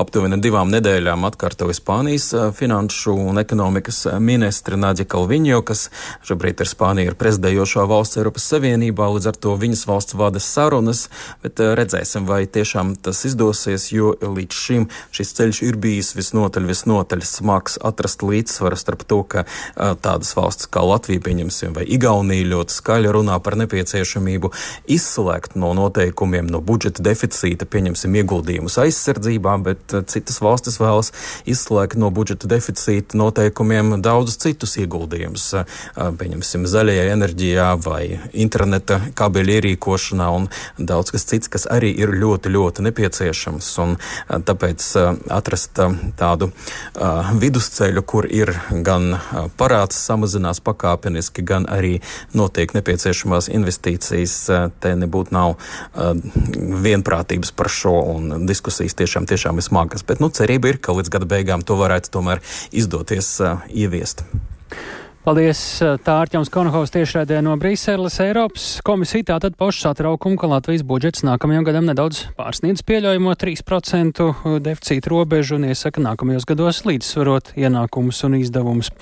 aptuveni 0.00 0.38
divām 0.42 0.70
nedēļām 0.72 1.26
atkārtoja 1.28 1.76
Spānijas 1.76 2.30
finanšu 2.56 3.14
un 3.28 3.40
ekonomikas 3.42 4.04
ministre 4.24 4.78
Nāģa 4.80 5.06
Kalviņo, 5.10 5.60
kas 5.68 5.88
šobrīd 6.26 6.62
ir 6.64 6.70
Spānija 6.70 7.12
ir 7.12 7.18
prezidējošā 7.20 7.84
valsts 7.90 8.20
Eiropas 8.20 8.48
Savienībā, 8.52 9.10
līdz 9.16 9.30
ar 9.30 9.40
to 9.46 9.54
viņas 9.60 9.84
valsts 9.90 10.16
vada 10.18 10.42
sarunas, 10.42 11.06
bet 11.44 11.60
redzēsim, 11.60 12.28
vai 12.28 12.44
tiešām 12.50 12.94
tas 13.04 13.24
izdosies, 13.28 13.90
jo 13.92 14.14
līdz 14.22 14.60
šim 14.64 14.88
šis 15.14 15.34
ceļš 15.38 15.62
ir 15.68 15.78
bijis 15.80 16.14
visnotaļ, 16.16 16.68
visnotaļ 16.70 17.24
smags 17.28 17.78
atrast 17.84 18.24
līdzsvaru 18.24 18.78
starp 18.80 19.04
to, 19.08 19.20
ka 19.28 19.44
tādas 19.76 20.34
valsts 20.38 20.70
kā 20.72 20.84
Latvija, 20.84 21.22
pieņemsim, 21.24 21.74
vai 21.76 21.86
Igaunija 21.96 22.48
ļoti 22.54 22.78
skaļi 22.78 23.12
runā 23.14 23.33
par 23.42 23.56
nepieciešamību 23.60 24.50
izslēgt 24.90 25.56
no 25.58 25.72
noteikumiem, 25.76 26.48
no 26.50 26.60
budžeta 26.64 27.02
deficīta, 27.04 27.66
pieņemsim, 27.68 28.14
ieguldījumus 28.20 28.78
aizsardzībā, 28.82 29.56
bet 29.64 29.94
eh, 29.94 30.04
citas 30.10 30.40
valstis 30.44 30.78
vēlas 30.82 31.12
izslēgt 31.50 31.98
no 32.00 32.10
budžeta 32.14 32.50
deficīta 32.50 33.18
noteikumiem 33.18 33.96
daudzus 34.04 34.38
citus 34.44 34.76
ieguldījumus, 34.82 35.46
eh, 35.60 35.78
pieņemsim, 36.20 36.66
zaļajā 36.70 37.06
enerģijā 37.14 37.68
vai 37.84 38.02
interneta 38.32 39.00
kabeļu 39.18 39.58
ierīkošanā 39.58 40.28
un 40.34 40.48
daudz 40.78 41.14
kas 41.14 41.28
cits, 41.30 41.50
kas 41.52 41.68
arī 41.70 41.92
ir 42.04 42.14
ļoti, 42.14 42.52
ļoti 42.54 42.86
nepieciešams. 42.88 43.70
Un 43.84 43.96
eh, 43.96 44.38
tāpēc 44.44 44.86
atrast 45.34 45.78
tādu 46.18 46.50
vidusceļu, 47.40 48.02
kur 48.06 48.26
ir 48.28 48.50
gan 48.84 49.16
parāds 49.58 49.98
samazinās 50.06 50.60
pakāpeniski, 50.64 51.44
gan 51.46 51.66
arī 51.70 51.98
notiek 52.36 52.74
nepieciešamās 53.24 53.48
investīcijas, 53.48 54.50
eh, 54.50 54.70
te 54.80 54.94
nebūtu 54.94 55.32
nav 55.32 55.56
uh, 55.56 56.14
vienprātības 56.84 57.52
par 57.56 57.68
šo, 57.68 57.94
un 58.14 58.46
diskusijas 58.46 58.94
tiešām, 58.94 59.26
tiešām 59.26 59.56
ir 59.56 59.64
smagas. 59.64 60.04
Bet 60.04 60.20
nu, 60.20 60.28
cerība 60.30 60.68
ir, 60.68 60.78
ka 60.78 60.92
līdz 60.92 61.10
gada 61.10 61.26
beigām 61.26 61.64
to 61.64 61.76
varētu 61.76 62.10
tomēr 62.10 62.40
izdoties 62.72 63.40
uh, 63.40 63.62
ieviest. 63.70 64.24
Paldies! 65.24 65.80
Tā 65.80 66.18
Arķems 66.20 66.50
Konohovs 66.52 66.92
tiešraidē 66.92 67.38
no 67.40 67.54
Brīseles 67.56 68.18
Eiropas 68.20 68.82
komisija 68.84 69.24
tātad 69.32 69.56
pauž 69.56 69.78
satraukumu, 69.80 70.36
ka 70.36 70.50
Latvijas 70.50 70.84
budžets 70.84 71.24
nākamajam 71.24 71.64
gadam 71.64 71.88
nedaudz 71.88 72.26
pārsniedz 72.36 72.84
pieļaujamo 72.84 73.32
3% 73.32 74.26
deficīta 74.60 75.08
robežu 75.08 75.56
un 75.56 75.70
iesaka 75.70 76.04
nākamajos 76.04 76.44
gados 76.44 76.82
līdzsvarot 76.84 77.54
ienākumus 77.56 78.20
un 78.28 78.36
izdevumus. 78.42 78.92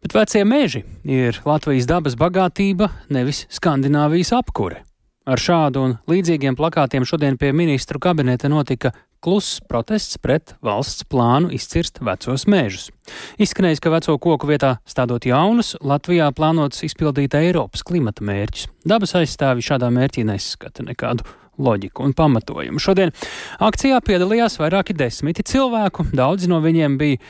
Bet 0.00 0.14
vecie 0.16 0.44
meži 0.48 0.80
ir 1.04 1.42
Latvijas 1.44 1.84
dabas 1.84 2.14
bagātība, 2.16 2.88
nevis 3.12 3.44
Skandināvijas 3.52 4.32
apkure. 4.32 4.80
Ar 5.28 5.36
šādu 5.36 5.82
un 5.84 5.92
līdzīgiem 6.08 6.56
plakātiem 6.56 7.04
šodien 7.04 7.36
pie 7.36 7.50
ministru 7.52 8.00
kabineta 8.00 8.48
notika 8.48 8.94
kluss 9.20 9.58
protests 9.68 10.16
pret 10.16 10.54
valsts 10.64 11.04
plānu 11.04 11.52
izcirst 11.52 12.00
vecos 12.00 12.46
mežus. 12.48 12.88
Izskanējis, 13.36 13.82
ka 13.84 13.92
veco 13.92 14.16
koku 14.16 14.48
vietā 14.48 14.78
stādot 14.88 15.28
jaunus, 15.28 15.74
Latvijā 15.84 16.30
plānots 16.32 16.80
izpildīt 16.88 17.36
Eiropas 17.36 17.84
klimata 17.84 18.24
mērķus. 18.24 18.70
Dabas 18.88 19.12
aizstāvi 19.20 19.68
šādā 19.68 19.92
mērķī 19.92 20.24
neskata 20.32 20.88
nekādu 20.88 21.28
loģiku 21.60 22.04
un 22.08 22.16
pamatojumu. 22.16 22.80
Šodien 22.82 23.14
akcijā 23.62 24.00
piedalījās 24.04 24.58
vairāki 24.60 24.96
desmiti 24.96 25.44
cilvēku. 25.46 26.08
Daudzi 26.16 26.50
no 26.50 26.60
viņiem 26.64 26.96
bija 27.00 27.20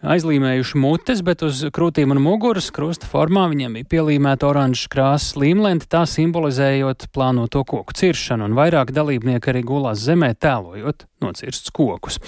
aizlīmējuši 0.00 0.80
mutes, 0.80 1.20
bet 1.24 1.42
uz 1.44 1.60
krūtīm 1.74 2.14
un 2.14 2.22
muguras 2.24 2.70
krusta 2.72 3.08
formā 3.10 3.44
viņiem 3.52 3.76
bija 3.76 3.88
pielīmēta 3.94 4.48
oranžas 4.48 4.88
krāsas 4.92 5.36
līmlente, 5.40 5.88
tā 5.90 6.06
simbolizējot 6.08 7.10
plānoto 7.14 7.64
koku 7.68 7.96
ciršanu, 7.96 8.48
un 8.48 8.56
vairāk 8.56 8.94
dalībnieki 8.96 9.52
arī 9.52 9.64
gulās 9.66 10.00
zemē 10.06 10.32
tēlojot 10.40 11.04
nocirstus 11.20 11.74
kokus. 11.76 12.20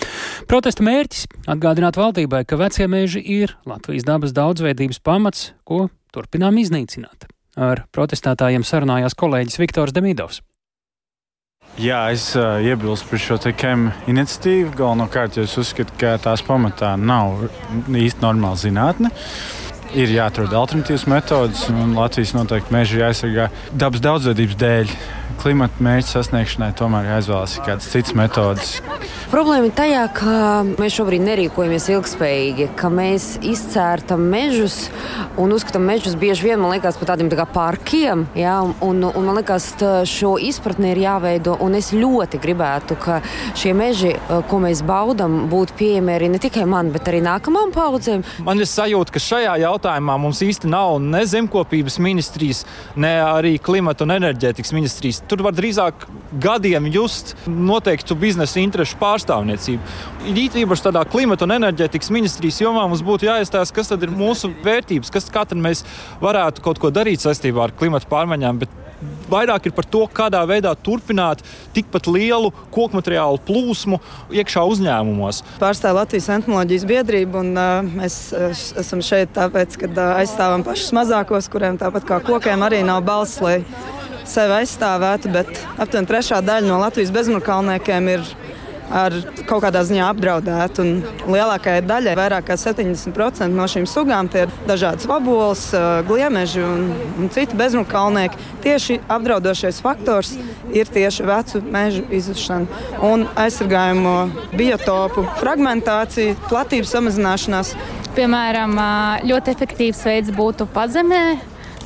Protesta 0.50 0.84
mērķis- 0.84 1.26
atgādināt 1.54 1.96
valdībai, 1.96 2.44
ka 2.46 2.60
vecie 2.60 2.86
meži 2.86 3.24
ir 3.24 3.56
Latvijas 3.64 4.04
dabas 4.04 4.32
daudzveidības 4.32 5.00
pamats, 5.00 5.52
ko 5.64 5.88
turpinām 6.12 6.60
iznīcināt. 6.60 7.28
Ar 7.56 7.84
protestētājiem 7.92 8.64
sarunājās 8.64 9.16
kolēģis 9.16 9.58
Viktors 9.58 9.92
Demidovs. 9.92 10.40
Jā, 11.80 12.02
es 12.12 12.26
uh, 12.36 12.60
iebilstu 12.60 13.08
par 13.08 13.20
šo 13.22 13.36
KEM 13.56 13.86
iniciatīvu. 14.12 14.74
Galvenokārt, 14.76 15.38
jo 15.38 15.46
es 15.48 15.54
uzskatu, 15.56 15.94
ka 15.96 16.18
tās 16.20 16.44
pamatā 16.44 16.90
nav 17.00 17.46
īsti 17.88 18.20
normāla 18.20 18.60
zinātne. 18.60 19.08
Ir 19.96 20.12
jāatrod 20.12 20.52
alternatīvas 20.52 21.06
metodas, 21.08 21.64
un 21.72 21.96
Latvijas 21.96 22.34
noteikti 22.36 22.76
meži 22.76 23.00
jāaizsargā 23.00 23.48
dabas 23.72 24.04
daudzveidības 24.04 24.60
dēļ 24.60 24.94
klimata 25.42 25.82
mērķu 25.82 26.12
sasniegšanai 26.12 26.70
tomēr 26.78 27.08
jāizvēlas 27.16 27.56
kādas 27.66 27.88
citas 27.90 28.14
metodas. 28.18 28.76
Problēma 29.32 29.66
ir 29.68 29.74
tajā, 29.74 30.02
ka 30.14 30.34
mēs 30.78 30.94
šobrīd 30.98 31.24
nerīkojamies 31.24 31.88
ilgspējīgi, 31.94 32.68
ka 32.78 32.90
mēs 32.92 33.38
izcērtam 33.42 34.22
mežus 34.30 34.76
un 35.40 35.54
uzskatām 35.56 35.86
mežus 35.88 36.14
bieži 36.20 36.50
vien 36.50 36.62
liekas, 36.68 36.98
par 37.00 37.12
tādiem 37.12 37.30
tā 37.32 37.46
parkiem. 37.48 38.26
Jā, 38.38 38.58
un, 38.84 39.02
un 39.08 39.26
man 39.26 39.40
liekas, 39.40 39.72
šo 40.08 40.34
izpratni 40.38 40.92
ir 40.92 41.02
jāveido. 41.06 41.56
Es 41.82 41.88
ļoti 41.96 42.38
gribētu, 42.38 42.94
ka 43.00 43.16
šie 43.58 43.72
meži, 43.74 44.12
ko 44.50 44.58
mēs 44.62 44.84
baudām, 44.86 45.48
būtu 45.50 45.74
pieejami 45.78 46.12
arī 46.14 46.28
ne 46.30 46.38
tikai 46.42 46.66
man, 46.68 46.92
bet 46.94 47.08
arī 47.10 47.22
nākamajām 47.24 47.72
paudzēm. 47.74 48.24
Man 48.44 48.60
ir 48.60 48.68
sajūta, 48.68 49.16
ka 49.16 49.22
šajā 49.24 49.56
jautājumā 49.64 50.18
mums 50.20 50.42
īsti 50.44 50.68
nav 50.70 51.00
ne 51.02 51.24
zemkopības 51.26 51.96
ministrijas, 52.04 52.62
ne 53.00 53.14
arī 53.24 53.56
klimata 53.56 54.04
un 54.04 54.14
enerģētikas 54.18 54.74
ministrijas 54.76 55.22
tur 55.32 55.46
var 55.46 55.56
drīzāk 55.56 56.04
gadiem 56.42 56.90
just 56.92 57.32
noteiktu 57.48 58.16
biznesa 58.20 58.60
interesu 58.60 58.98
pārstāvniecību. 59.00 59.80
Īpaši 60.32 60.86
tādā 60.88 61.06
klimata 61.08 61.46
un 61.48 61.56
enerģētikas 61.56 62.12
ministrijas 62.12 62.60
jomā 62.60 62.84
mums 62.84 63.04
būtu 63.06 63.30
jāiestāsta, 63.30 63.74
kas 63.78 63.94
ir 63.96 64.12
mūsu 64.12 64.52
vērtības, 64.64 65.12
kas 65.12 65.32
katrs 65.32 65.64
mēs 65.64 65.82
varētu 66.20 66.64
kaut 66.64 66.80
ko 66.82 66.92
darīt 66.92 67.24
saistībā 67.24 67.68
ar 67.68 67.76
klimata 67.76 68.10
pārmaiņām. 68.12 68.60
Vairāk 69.32 69.64
ir 69.66 69.72
par 69.74 69.86
to, 69.88 70.04
kādā 70.14 70.42
veidā 70.46 70.70
turpināt 70.78 71.40
tikpat 71.74 72.06
lielu 72.06 72.52
koku 72.70 72.98
materiālu 72.98 73.40
plūsmu 73.48 73.98
iekšā 74.36 74.62
uzņēmumos. 74.74 75.40
Pārstāv 75.62 75.96
Latvijas 75.96 76.28
entomoloģijas 76.36 76.86
biedrību, 76.86 77.40
un 77.40 77.56
uh, 77.56 77.96
mēs 77.96 78.18
uh, 78.36 78.52
esam 78.84 79.02
šeit 79.02 79.32
tāpēc, 79.34 79.80
ka 79.80 79.90
uh, 79.90 80.04
aizstāvam 80.20 80.62
pašus 80.66 80.94
mazākos, 80.94 81.50
kuriem 81.50 81.80
tāpat 81.80 82.06
kā 82.06 82.20
kokiem 82.22 82.62
arī 82.68 82.84
nav 82.86 83.02
balss, 83.08 83.40
lai 83.42 83.62
sevi 84.28 84.58
aizstāvētu, 84.60 85.32
bet 85.34 85.50
aptuveni 85.76 86.10
trešā 86.10 86.42
daļa 86.44 86.68
no 86.68 86.80
Latvijas 86.82 87.14
bezmurkalniekiem 87.14 88.10
ir 88.16 88.26
ar 88.92 89.14
kaut 89.48 89.62
kādā 89.64 89.82
ziņā 89.86 90.08
apdraudēta. 90.12 90.84
Lielākajai 91.30 91.84
daļai, 91.86 92.14
vairāk 92.18 92.48
kā 92.50 92.56
70% 92.60 93.48
no 93.56 93.66
šīm 93.70 93.86
sugām, 93.88 94.28
tie 94.32 94.44
ir 94.46 94.54
dažādas 94.68 95.08
vaboles, 95.08 95.64
gliemeži 96.08 96.62
un, 96.66 96.88
un 97.20 97.32
citi 97.32 97.56
bezmurkalnieki. 97.58 98.40
Tieši 98.64 99.00
apdraudošais 99.12 99.80
faktors 99.84 100.34
ir 100.76 100.90
tieši 100.92 101.26
vecu 101.28 101.62
mežu 101.72 102.04
izušana 102.12 102.82
un 103.08 103.26
aizsargājumu 103.40 104.16
biotopu 104.56 105.26
fragmentācija, 105.40 106.36
platības 106.50 106.92
samazināšanās. 106.96 107.76
Piemēram, 108.16 108.76
ļoti 109.24 109.54
efektīvs 109.54 110.02
veids 110.04 110.34
būtu 110.36 110.68
pazemē 110.74 111.22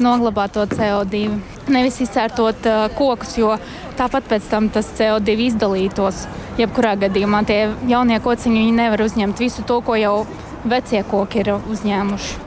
noglabāt 0.02 0.56
to 0.56 0.66
CO2. 0.74 1.55
Nevis 1.72 1.98
izcērtot 2.04 2.66
uh, 2.70 2.86
kokus, 2.94 3.36
jo 3.40 3.56
tāpat 3.98 4.28
pēc 4.30 4.48
tam 4.52 4.68
tas 4.70 4.92
CO2 4.98 5.34
izdalītos. 5.48 6.24
Jebkurā 6.60 6.94
gadījumā 7.00 7.42
tie 7.48 7.60
jaunie 7.90 8.20
kociņi 8.22 8.70
nevar 8.76 9.02
uzņemt 9.04 9.42
visu 9.42 9.64
to, 9.66 9.80
ko 9.84 9.98
jau 9.98 10.16
vecie 10.64 11.02
koki 11.10 11.42
ir 11.42 11.54
uzņēmuši. 11.58 12.42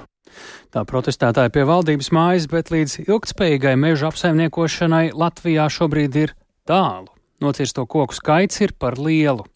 Tā 0.70 0.84
protestētāji 0.86 1.50
pie 1.56 1.64
valdības 1.66 2.12
mājas, 2.14 2.46
bet 2.50 2.70
līdz 2.70 3.00
ilgspējīgai 3.08 3.74
meža 3.82 4.12
apsaimniekošanai 4.12 5.08
Latvijā 5.18 5.66
šobrīd 5.74 6.20
ir 6.22 6.36
tālu. 6.70 7.10
Nocirsto 7.42 7.86
koku 7.90 8.14
skaits 8.14 8.60
ir 8.62 8.76
par 8.78 9.00
lielu. 9.00 9.48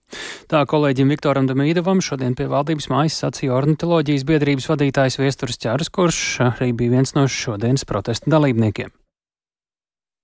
Tā 0.49 0.63
kolēģim 0.69 1.11
Viktoram 1.13 1.49
Damīdovam 1.49 2.01
šodien 2.01 2.33
pie 2.37 2.47
valdības 2.49 2.89
mājas 2.93 3.19
sacīja 3.21 3.53
ornitoloģijas 3.57 4.25
biedrības 4.29 4.69
vadītājs 4.71 5.19
Viesturs 5.21 5.59
Čārs, 5.61 5.93
kurš 5.93 6.23
arī 6.53 6.71
bija 6.73 6.97
viens 6.97 7.13
no 7.17 7.27
šodienas 7.29 7.85
protesta 7.89 8.31
dalībniekiem. 8.33 8.93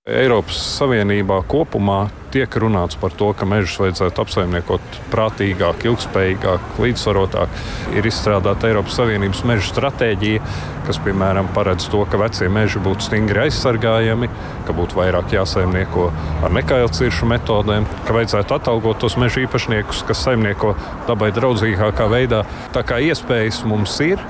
Eiropas 0.08 0.56
Savienībā 0.78 1.42
kopumā 1.44 2.06
tiek 2.32 2.54
runāts 2.62 2.96
par 2.96 3.12
to, 3.12 3.26
ka 3.36 3.44
mežus 3.44 3.74
vajadzētu 3.82 4.22
apsaimniekot 4.22 4.94
prātīgāk, 5.12 5.82
ilgspējīgāk, 5.90 6.70
līdzsvarotāk. 6.80 7.58
Ir 7.92 8.08
izstrādāta 8.08 8.70
Eiropas 8.70 8.96
Savienības 8.96 9.42
meža 9.44 9.66
stratēģija, 9.68 10.40
kas, 10.86 10.98
piemēram, 11.04 11.50
paredz 11.52 11.90
to, 11.92 12.00
ka 12.08 12.16
vecie 12.22 12.48
meži 12.48 12.80
būtu 12.80 13.10
stingri 13.10 13.42
aizsargājami, 13.42 14.30
ka 14.64 14.76
būtu 14.78 14.96
vairāk 15.02 15.34
jāsaimnieko 15.36 16.06
ar 16.46 16.56
nekailciršu 16.56 17.28
metodēm, 17.34 17.84
ka 18.08 18.16
vajadzētu 18.16 18.56
atalgot 18.56 19.04
tos 19.04 19.18
meža 19.20 19.44
īpašniekus, 19.44 20.00
kas 20.08 20.24
saimnieko 20.24 20.72
dabai 21.10 21.28
draudzīgākā 21.36 22.08
veidā. 22.08 22.46
Tā 22.72 22.86
kā 22.88 23.02
iespējas 23.04 23.60
mums 23.68 24.00
ir. 24.08 24.24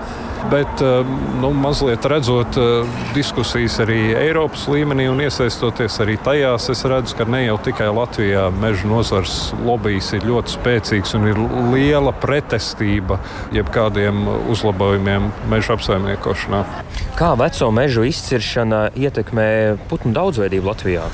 Bet 0.50 0.81
nu, 1.40 1.50
mazliet 1.55 2.07
redzot 2.09 2.57
diskusijas 3.14 3.76
arī 3.85 4.14
Eiropas 4.18 4.64
līmenī 4.70 5.07
un 5.11 5.20
iesaistoties 5.22 5.98
arī 6.03 6.16
tajās, 6.24 6.70
es 6.72 6.85
redzu, 6.88 7.16
ka 7.18 7.26
ne 7.29 7.42
jau 7.44 7.59
tikai 7.66 7.90
Latvijā 7.94 8.46
meža 8.55 8.88
nozars 8.90 9.35
lobbyis 9.66 10.12
ir 10.16 10.26
ļoti 10.31 10.55
spēcīgs 10.57 11.14
un 11.18 11.29
ir 11.31 11.42
liela 11.74 12.14
pretestība 12.22 13.20
jebkādiem 13.55 14.24
uzlabojumiem 14.50 15.29
meža 15.53 15.76
apsaimniekošanā. 15.76 16.64
Kā 17.20 17.35
veco 17.38 17.70
mežu 17.74 18.07
izciršana 18.09 18.88
ietekmē 18.96 19.50
putnu 19.92 20.16
daudzveidību 20.16 20.72
Latvijā? 20.72 21.07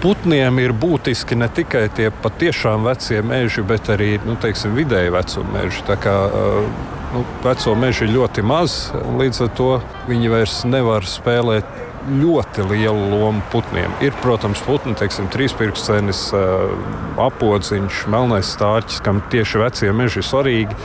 putniem 0.00 0.60
ir 0.62 0.72
būtiski 0.76 1.36
ne 1.36 1.48
tikai 1.52 1.84
tie 1.96 2.08
patiešām 2.24 2.86
vecie 2.88 3.20
meži, 3.26 3.64
bet 3.66 3.90
arī 3.92 4.14
nu, 4.24 4.36
teiksim, 4.40 4.72
vidēji 4.78 5.12
vecuma 5.12 5.58
meži. 5.58 5.84
Tā 5.88 5.96
kā, 6.00 6.16
uh, 6.26 6.96
nu, 7.14 7.24
veco 7.44 7.74
mežu 7.78 8.06
ir 8.06 8.14
ļoti 8.14 8.44
maz, 8.46 8.80
līdz 9.18 9.44
ar 9.46 9.54
to 9.58 9.70
viņi 10.08 10.32
vairs 10.32 10.60
nevar 10.68 11.06
spēlēt 11.08 11.78
ļoti 12.08 12.64
lielu 12.70 13.10
lomu 13.12 13.42
putniem. 13.52 13.92
Ir, 14.04 14.14
protams, 14.22 14.62
putni, 14.64 14.94
teiksim, 14.96 15.28
trīspirkstenis, 15.32 16.30
apodziņš, 17.20 18.04
melnais 18.12 18.52
stārķis, 18.56 19.02
kam 19.04 19.20
tieši 19.32 19.60
vecie 19.60 19.92
meži 19.96 20.22
ir 20.22 20.26
svarīgi, 20.26 20.78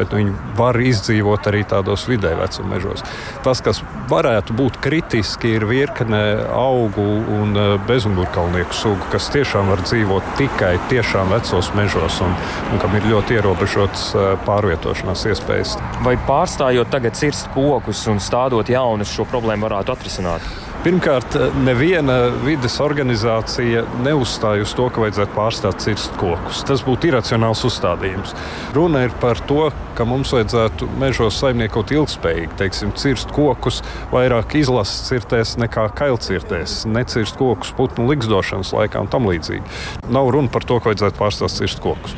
bet 0.00 0.14
viņi 0.16 0.34
var 0.58 0.78
izdzīvot 0.80 1.48
arī 1.50 1.62
tādos 1.68 2.06
vidē 2.08 2.32
vecuma 2.38 2.74
mežos. 2.74 3.04
Tas, 3.44 3.62
kas 3.64 3.82
varētu 4.10 4.56
būt 4.58 4.80
kritiski, 4.84 5.54
ir 5.58 5.66
virkne 5.68 6.20
augu 6.54 7.06
un 7.36 7.56
bezmugurkalnieku 7.88 8.76
sugu, 8.76 9.10
kas 9.12 9.30
tiešām 9.34 9.70
var 9.72 9.84
dzīvot 9.84 10.34
tikai 10.40 10.74
tiešām 10.92 11.34
vecos 11.34 11.72
mežos 11.78 12.20
un, 12.24 12.34
un 12.72 12.82
kam 12.82 12.96
ir 12.98 13.08
ļoti 13.10 13.38
ierobežotas 13.38 14.10
pārvietošanās 14.48 15.26
iespējas. 15.30 15.76
Vai 16.06 16.16
pārstājot 16.28 16.90
tagad 16.92 17.18
cirst 17.18 17.50
kokus 17.54 18.06
un 18.10 18.22
stādot 18.22 18.72
jaunus, 18.72 19.12
šo 19.14 19.28
problēmu 19.30 19.68
varētu 19.68 19.96
atrisināt? 19.96 20.69
Pirmkārt, 20.80 21.34
neviena 21.60 22.30
vidas 22.40 22.78
organizācija 22.80 23.82
neuzstāja 24.00 24.64
uz 24.64 24.70
to, 24.72 24.86
ka 24.88 25.02
vajadzētu 25.02 25.34
pārstāt 25.36 25.82
cirst 25.84 26.14
kokus. 26.16 26.62
Tas 26.64 26.80
būtu 26.86 27.10
iracionāls 27.10 27.60
uzstādījums. 27.68 28.32
Runa 28.72 29.02
ir 29.04 29.12
par 29.20 29.42
to, 29.44 29.66
ka 29.98 30.06
mums 30.08 30.32
vajadzētu 30.32 30.88
mežos 31.02 31.36
saimniekot 31.42 31.92
ilgspējīgi, 31.98 32.56
teiksim, 32.62 32.94
cirst 32.96 33.28
kokus 33.36 33.82
vairāk 34.14 34.56
izlases 34.62 35.04
cirtēs 35.10 35.58
nekā 35.60 35.84
kailcirtēs, 36.00 36.86
necirst 36.88 37.36
kokus 37.36 37.76
putnu 37.76 38.08
likstošanas 38.14 38.72
laikā 38.80 39.04
un 39.04 39.12
tam 39.12 39.28
līdzīgi. 39.28 39.60
Nav 40.08 40.32
runa 40.32 40.48
par 40.48 40.64
to, 40.64 40.80
ka 40.80 40.94
vajadzētu 40.94 41.20
pārstāt 41.20 41.58
cirst 41.60 41.84
kokus. 41.84 42.16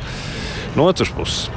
No 0.79 0.87
otras 0.87 1.11
puses, 1.11 1.49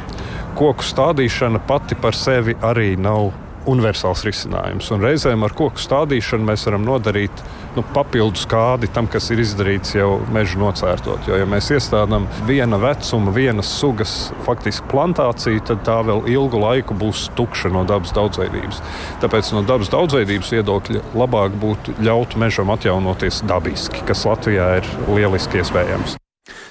koku 0.59 0.83
stādīšana 0.91 1.63
pati 1.71 1.95
par 2.03 2.19
sevi 2.19 2.59
arī 2.67 2.97
nav 2.99 3.31
universāls 3.71 4.25
risinājums. 4.27 4.91
Un 4.95 5.05
reizēm 5.05 5.45
ar 5.47 5.55
koku 5.57 5.83
stādīšanu 5.83 6.47
mēs 6.47 6.67
varam 6.69 6.85
nodarīt 6.87 7.43
nu, 7.77 7.85
papildus 7.95 8.47
kādi 8.51 8.91
tam, 8.93 9.09
kas 9.11 9.29
ir 9.35 9.43
izdarīts 9.43 9.97
jau 9.97 10.17
mežu 10.35 10.61
nocērtot. 10.63 11.29
Jo, 11.29 11.39
ja 11.41 11.49
mēs 11.49 11.71
iestādām 11.75 12.29
viena 12.49 12.81
vecuma, 12.81 13.35
vienas 13.37 13.71
sugas 13.81 14.17
faktiski 14.47 14.89
plantāciju, 14.93 15.65
tad 15.71 15.85
tā 15.89 16.01
vēl 16.07 16.27
ilgu 16.33 16.61
laiku 16.63 16.97
būs 16.99 17.29
tukša 17.39 17.73
no 17.75 17.85
dabas 17.89 18.15
daudzveidības. 18.17 18.83
Tāpēc 19.25 19.55
no 19.57 19.65
dabas 19.67 19.93
daudzveidības 19.95 20.53
viedokļa 20.59 21.07
labāk 21.17 21.57
būtu 21.63 21.99
ļaut 22.07 22.39
mežam 22.41 22.73
atjaunoties 22.75 23.43
dabiski, 23.49 24.05
kas 24.09 24.27
Latvijā 24.29 24.77
ir 24.81 24.95
lieliski 25.09 25.63
iespējams. 25.63 26.21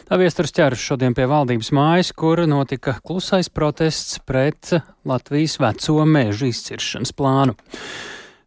Tā 0.05 0.19
viesturs 0.21 0.53
ķērs 0.53 0.81
šodien 0.85 1.15
pie 1.17 1.23
valdības 1.25 1.71
mājas, 1.73 2.11
kur 2.13 2.37
notika 2.45 2.99
klusais 3.01 3.47
protests 3.49 4.19
pret 4.21 4.75
Latvijas 5.01 5.55
veco 5.57 6.03
mežu 6.05 6.45
izciršanas 6.51 7.09
plānu. 7.17 7.55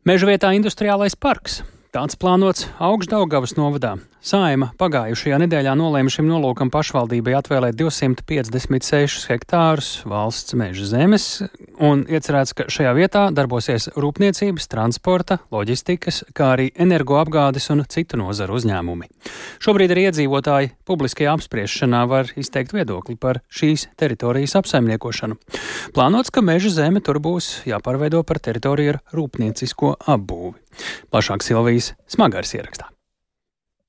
Meža 0.07 0.29
vietā 0.31 0.53
industriālais 0.55 1.19
parks. 1.19 1.65
Tāds 1.91 2.15
plānots 2.15 2.69
Augstdaugavas 2.79 3.57
novadā. 3.59 3.97
Saima 4.19 4.73
pagājušajā 4.75 5.37
nedēļā 5.45 5.73
nolēma 5.79 6.11
šim 6.11 6.27
nolūkam 6.27 6.73
pašvaldībai 6.75 7.37
atvēlēt 7.39 7.77
256 7.79 9.29
hektārus 9.31 9.91
valsts 10.11 10.57
meža 10.59 10.89
zemes, 10.91 11.27
un 11.79 12.03
iecerēts, 12.11 12.57
ka 12.59 12.67
šajā 12.67 12.97
vietā 12.99 13.23
darbosies 13.35 13.87
rūpniecības, 13.95 14.67
transporta, 14.73 15.39
loģistikas, 15.55 16.25
kā 16.35 16.51
arī 16.57 16.67
energoapgādes 16.75 17.71
un 17.71 17.85
citu 17.87 18.19
nozaru 18.19 18.59
uzņēmumi. 18.59 19.07
Šobrīd 19.63 19.95
arī 19.95 20.09
iedzīvotāji 20.11 20.75
publiskajā 20.89 21.39
apspriešanā 21.39 22.03
var 22.11 22.35
izteikt 22.35 22.75
viedokli 22.75 23.15
par 23.15 23.45
šīs 23.55 23.87
teritorijas 24.03 24.59
apsaimniekošanu. 24.59 25.39
Plānots, 25.95 26.35
ka 26.35 26.43
meža 26.43 26.75
zeme 26.75 27.05
tur 27.07 27.23
būs 27.23 27.63
jāpārveido 27.71 28.27
par 28.27 28.43
teritoriju 28.43 28.97
ar 28.97 29.03
rūpniecisko 29.15 29.95
apbūvi. 30.11 30.57
Plašāk 31.15 31.47
Silvijas 31.47 31.95
smagārs 32.11 32.59
ierakstā. 32.59 32.91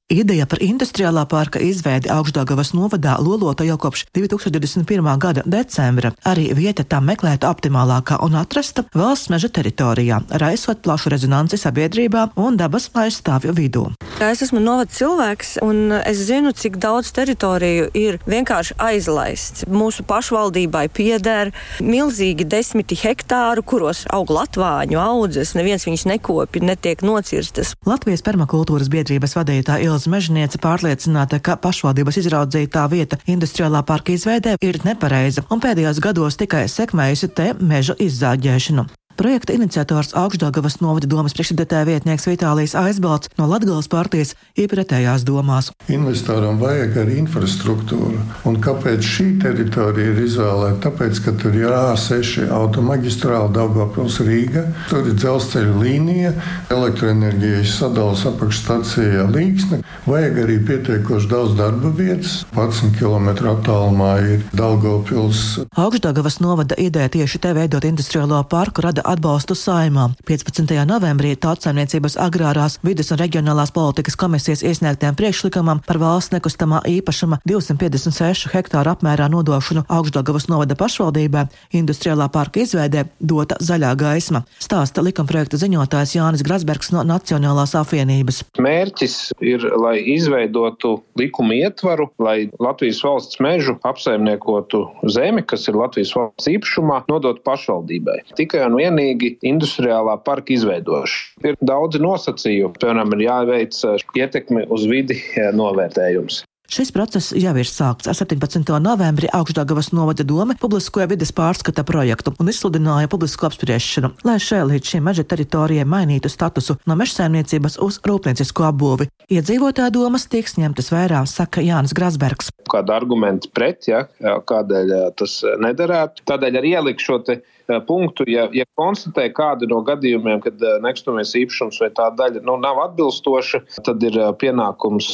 Ideja 0.09 0.47
par 0.49 0.57
industriālā 0.65 1.21
parka 1.29 1.59
izveidi 1.61 2.09
Augstdagavas 2.09 2.71
novadā 2.73 3.11
lolota 3.21 3.61
jau 3.61 3.75
kopš 3.77 4.07
2021. 4.17 5.05
gada 5.21 5.43
decembra. 5.45 6.09
Arī 6.25 6.47
vieta 6.57 6.81
tam 6.81 7.05
meklēta 7.05 7.45
optimālākā 7.53 8.17
un 8.25 8.39
atrasta 8.41 8.87
valsts 8.97 9.29
meža 9.29 9.51
teritorijā, 9.53 10.17
raisot 10.41 10.81
plašu 10.81 11.11
rezonanci 11.13 11.59
sabiedrībā 11.61 12.23
un 12.41 12.57
dabas 12.57 12.89
aizstāvju 12.97 13.53
vidū. 13.53 13.83
Es 14.17 14.41
esmu 14.41 14.57
novads 14.59 14.97
cilvēks, 14.97 15.51
un 15.61 15.93
es 15.99 16.25
zinu, 16.25 16.55
cik 16.57 16.81
daudz 16.81 17.13
teritoriju 17.13 17.91
ir 17.93 18.17
vienkārši 18.25 18.79
aizlaists. 18.81 19.67
Mūsu 19.69 20.07
pašvaldībai 20.09 20.87
pieder 20.89 21.53
milzīgi 21.85 22.49
desmiti 22.49 22.97
hektāru, 22.97 23.61
kuros 23.61 24.07
aug 24.09 24.33
latvāņu 24.33 24.97
audzes, 25.05 25.53
neviens 25.53 25.85
viņus 25.85 26.09
nekopja, 26.09 26.65
netiek 26.65 27.05
nocirstas. 27.05 27.77
Latvijas 27.85 28.25
permakultūras 28.25 28.89
biedrības 28.89 29.37
vadītāja 29.37 29.85
Ilza 29.85 29.98
Lielās 29.99 30.07
mežniece 30.07 30.59
pārliecināta, 30.63 31.41
ka 31.43 31.57
pašvaldības 31.59 32.19
izraudzītā 32.21 32.85
vieta 32.87 33.17
industriālā 33.27 33.81
parka 33.83 34.13
izveidē 34.15 34.55
ir 34.63 34.79
nepareiza 34.85 35.43
un 35.51 35.59
pēdējos 35.59 35.99
gados 35.99 36.39
tikai 36.39 36.69
sekmējusi 36.71 37.27
te 37.35 37.51
meža 37.59 37.99
izzāģēšanu. 37.99 38.87
Projekta 39.19 39.51
iniciators 39.53 40.13
Augstdagavas 40.15 40.77
novada 40.79 41.07
domas 41.11 41.33
priekšsēdētāja 41.35 41.89
vietnieks 41.89 42.23
Vitālijas 42.23 42.71
Aizbalts 42.79 43.27
no 43.35 43.49
Latgales 43.51 43.89
partijas 43.91 44.29
ir 44.55 44.69
pretējās 44.71 45.25
domās. 45.27 45.73
Investoram 45.91 46.55
vajag 46.61 46.95
arī 47.01 47.17
infrastruktūru. 47.25 48.21
Un 48.47 48.59
kāpēc 48.63 49.03
šī 49.03 49.25
teritorija 49.41 50.13
ir 50.13 50.21
izvēlēta? 50.23 50.77
Tāpēc, 50.85 51.19
ka 51.25 51.33
tur 51.41 51.57
ir 51.59 51.67
A6 51.67 52.45
automaģistrāla 52.47 53.51
Daugavpils 53.57 54.21
Rīga, 54.23 54.63
tur 54.87 55.11
ir 55.11 55.19
dzelzceļa 55.19 55.75
līnija, 55.81 56.31
elektroenerģijas 56.71 57.75
sadalas 57.81 58.23
apakšstacija 58.31 59.27
Līksne. 59.35 59.81
Vajag 60.07 60.39
arī 60.45 60.57
pietiekoši 60.71 61.31
daudz 61.33 61.59
darba 61.59 61.91
vietas. 61.99 62.45
11 62.55 62.95
km 62.95 63.51
attālumā 63.51 64.15
ir 64.37 64.47
Daugavpils. 64.55 65.43
Augstdagavas 65.75 66.39
novada 66.39 66.79
ideja 66.79 67.11
tieši 67.19 67.43
te 67.43 67.53
veidot 67.59 67.83
industriālo 67.83 68.39
parku 68.47 68.87
rada 68.87 69.08
atbalstu 69.09 69.55
saimā. 69.57 70.09
15. 70.27 70.69
novembrī 70.85 71.33
Tautsaimniecības 71.41 72.17
agrārās 72.21 72.77
vidas 72.85 73.09
un 73.13 73.19
reģionālās 73.21 73.71
politikas 73.73 74.17
komisijas 74.19 74.61
iesniegtiem 74.65 75.17
priekšlikumam 75.17 75.81
par 75.87 75.99
valsts 76.01 76.33
nekustamā 76.35 76.83
īpašuma 76.89 77.39
256 77.49 78.51
hektāru 78.53 78.93
apmērā 78.93 79.29
nodošanu 79.33 79.85
Augstdagavas 79.89 80.45
novada 80.51 80.77
pašvaldībā 80.79 81.47
industriālā 81.79 82.29
parka 82.33 82.61
izveidē 82.63 83.07
dota 83.19 83.57
zaļā 83.63 83.95
gaisma, 83.99 84.43
stāsta 84.61 85.03
likumprojekta 85.05 85.57
ziņotājs 85.61 86.15
Jānis 86.19 86.45
Grasbergs 86.45 86.93
no 86.93 87.03
Nacionālās 87.07 87.75
apvienības. 87.79 88.43
Mērķis 88.61 89.17
ir, 89.41 89.65
lai 89.81 89.97
izveidotu 90.13 90.99
likuma 91.19 91.57
ietvaru, 91.57 92.09
lai 92.21 92.37
Latvijas 92.61 93.01
valsts 93.05 93.41
mežu 93.43 93.79
apsaimniekotu 93.87 94.85
zemi, 95.09 95.43
kas 95.47 95.67
ir 95.71 95.79
Latvijas 95.79 96.13
valsts 96.17 96.49
īpašumā, 96.51 97.03
nodot 97.09 97.41
pašvaldībai. 97.47 98.19
Tikai 98.37 98.65
un 98.67 98.77
vienīgi 98.79 98.98
vienīgi 98.99 99.37
industriālā 99.47 100.19
parka 100.25 100.53
izveidošana. 100.53 101.47
Ir 101.47 101.57
daudzi 101.61 102.03
nosacījumi, 102.03 102.77
piemēram, 102.79 103.15
ir 103.15 103.25
jāveic 103.29 103.81
eh, 103.87 104.05
ietekmi 104.23 104.67
uz 104.69 104.87
vidi 104.89 105.19
eh, 105.19 105.51
novērtējums. 105.55 106.43
Šis 106.69 106.91
process 106.93 107.31
jau 107.33 107.55
ir 107.57 107.65
sākts. 107.65 108.05
Ar 108.05 108.13
17. 108.13 108.67
novembrī 108.77 109.25
Augstdagavas 109.33 109.87
novada 109.89 110.21
doma 110.21 110.53
publiskoja 110.53 111.07
vides 111.09 111.31
pārskata 111.33 111.81
projektu 111.81 112.35
un 112.37 112.51
izsludināja 112.51 113.09
publisku 113.09 113.47
apspriešanu, 113.47 114.11
lai 114.21 114.35
šai 114.37 114.59
līdz 114.69 114.91
šim 114.91 115.09
meža 115.09 115.25
teritorijai 115.25 115.87
mainītu 115.89 116.29
statusu 116.29 116.77
no 116.85 116.99
mežsaimniecības 116.99 117.79
uz 117.81 117.97
rūpniecisko 118.05 118.69
apbūvi. 118.69 119.09
Iedzīvotāju 119.33 119.95
domas 119.97 120.29
tiek 120.29 120.45
ņemtas 120.45 120.93
vērā, 120.93 121.23
saka 121.25 121.65
Jānis 121.65 121.97
Grasbergs. 121.97 122.53
Kāda 122.69 122.99
argumenta 123.01 123.49
pret, 123.49 123.89
ja, 123.89 124.05
kādēļ 124.21 124.93
tas 125.17 125.39
nederētu? 125.65 126.21
Tādēļ 126.29 126.61
arī 126.61 126.77
ieliku 126.77 127.07
šo 127.07 127.23
te 127.25 127.41
punktu, 127.87 128.25
ja, 128.29 128.47
ja 128.55 128.65
konstatē 128.79 129.27
kādu 129.35 129.69
no 129.69 129.81
gadījumiem, 129.85 130.41
kad 130.43 130.61
nekustamies 130.83 131.35
īpašums 131.39 131.79
vai 131.83 131.91
tā 131.95 132.09
daļa 132.17 132.43
nu, 132.47 132.57
nav 132.61 132.81
atbilstoša, 132.87 133.61
tad 133.85 134.03
ir 134.05 134.17
pienākums 134.41 135.11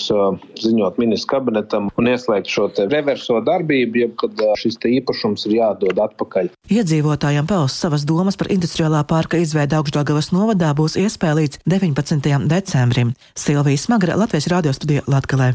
ziņot 0.62 1.00
ministrs 1.02 1.30
kabinetam 1.30 1.90
un 2.00 2.10
ieslēgt 2.12 2.52
šo 2.52 2.70
reverso 2.92 3.40
darbību, 3.46 4.02
jeb 4.06 4.16
kad 4.22 4.46
šis 4.62 4.80
īpašums 4.90 5.48
ir 5.50 5.58
jādod 5.60 6.02
atpakaļ. 6.08 6.52
Iedzīvotājiem 6.72 7.48
paust 7.50 7.82
savas 7.82 8.08
domas 8.08 8.40
par 8.40 8.52
industriālā 8.54 9.04
parka 9.08 9.40
izveidu 9.42 9.80
Augstdagavas 9.80 10.32
novadā 10.36 10.74
būs 10.78 10.98
iespēja 11.02 11.40
līdz 11.42 11.62
19. 11.70 12.50
decembrim. 12.52 13.14
Silvija 13.38 13.86
Smagra, 13.86 14.18
Latvijas 14.20 14.50
radio 14.52 14.74
studija 14.76 15.06
Latgalē. 15.10 15.54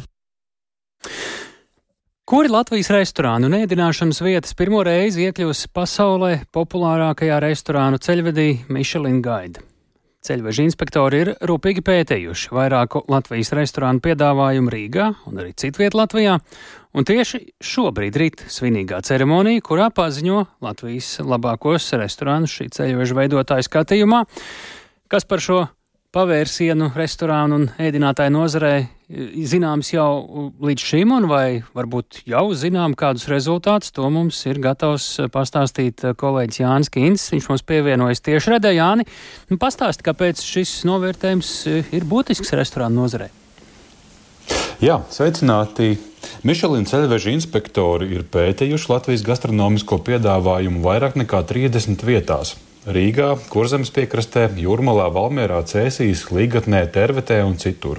Kuri 2.31 2.47
Latvijas 2.47 2.87
restorānu 2.95 3.49
un 3.49 3.57
ēdināšanas 3.59 4.21
vietas 4.23 4.55
pirmo 4.55 4.85
reizi 4.87 5.25
iekļūs 5.27 5.65
pasaulē 5.75 6.45
populārākajā 6.55 7.41
restorānu 7.43 7.99
ceļvedī 7.99 8.45
Michelin 8.71 9.17
Guide? 9.19 9.65
Ceļveža 10.23 10.63
inspektori 10.69 11.25
ir 11.25 11.31
rūpīgi 11.51 11.83
pētījuši 11.83 12.53
vairāku 12.55 13.03
Latvijas 13.11 13.51
restorānu 13.59 13.99
piedāvājumu 14.05 14.71
Rīgā 14.71 15.09
un 15.27 15.43
arī 15.43 15.57
citviet 15.59 15.99
Latvijā, 15.99 16.37
un 16.95 17.09
tieši 17.11 17.43
šobrīd 17.67 18.21
rīt 18.23 18.47
svinīgā 18.47 19.03
ceremonija, 19.11 19.67
kurā 19.67 19.91
paziņo 19.91 20.45
Latvijas 20.63 21.17
labākos 21.27 21.91
restorānus 21.99 22.55
šī 22.61 22.71
ceļveža 22.79 23.19
veidotāja 23.25 23.67
skatījumā, 23.67 24.23
kas 25.11 25.27
par 25.27 25.43
šo 25.43 25.65
pavērsienu 26.15 26.91
restorānu 26.97 27.59
un 27.61 27.67
ēdinātāju 27.79 28.33
nozarē 28.35 28.73
zināms 29.11 29.91
jau 29.93 30.51
līdz 30.63 30.85
šim, 30.87 31.13
un 31.15 31.27
vai 31.31 31.63
varbūt 31.75 32.23
jau 32.31 32.45
zinām 32.55 32.95
kādus 32.99 33.27
rezultātus, 33.31 33.93
to 33.95 34.07
mums 34.11 34.39
ir 34.51 34.61
gatavs 34.63 35.07
pastāstīt 35.35 36.05
kolēģis 36.19 36.63
Jānis 36.63 36.93
Kīns. 36.95 37.27
Viņš 37.35 37.49
mums 37.51 37.67
pievienojas 37.67 38.23
tieši 38.27 38.55
redē 38.57 38.75
Jāni. 38.75 39.07
Nu, 39.51 39.59
pastāsti, 39.63 40.07
kāpēc 40.07 40.43
šis 40.43 40.81
novērtējums 40.91 41.53
ir 41.91 42.07
būtisks 42.11 42.55
restorānu 42.59 43.03
nozarē. 43.03 43.31
Jā, 44.83 45.03
sveicināti! 45.13 45.93
Michelin 46.45 46.87
ceļveža 46.89 47.33
inspektori 47.35 48.11
ir 48.17 48.25
pētījuši 48.33 48.91
Latvijas 48.91 49.25
gastronomisko 49.25 50.01
piedāvājumu 50.07 50.83
vairāk 50.85 51.17
nekā 51.21 51.43
30 51.49 52.05
vietās. 52.07 52.55
Rīgā, 52.89 53.35
Kurzemes 53.53 53.91
piekrastē, 53.93 54.47
Jūrmalā, 54.57 55.11
Valmierā, 55.13 55.59
Cēsīs, 55.69 56.23
Līgatnē, 56.33 56.87
Tervetē 56.89 57.43
un 57.45 57.59
citur. 57.61 57.99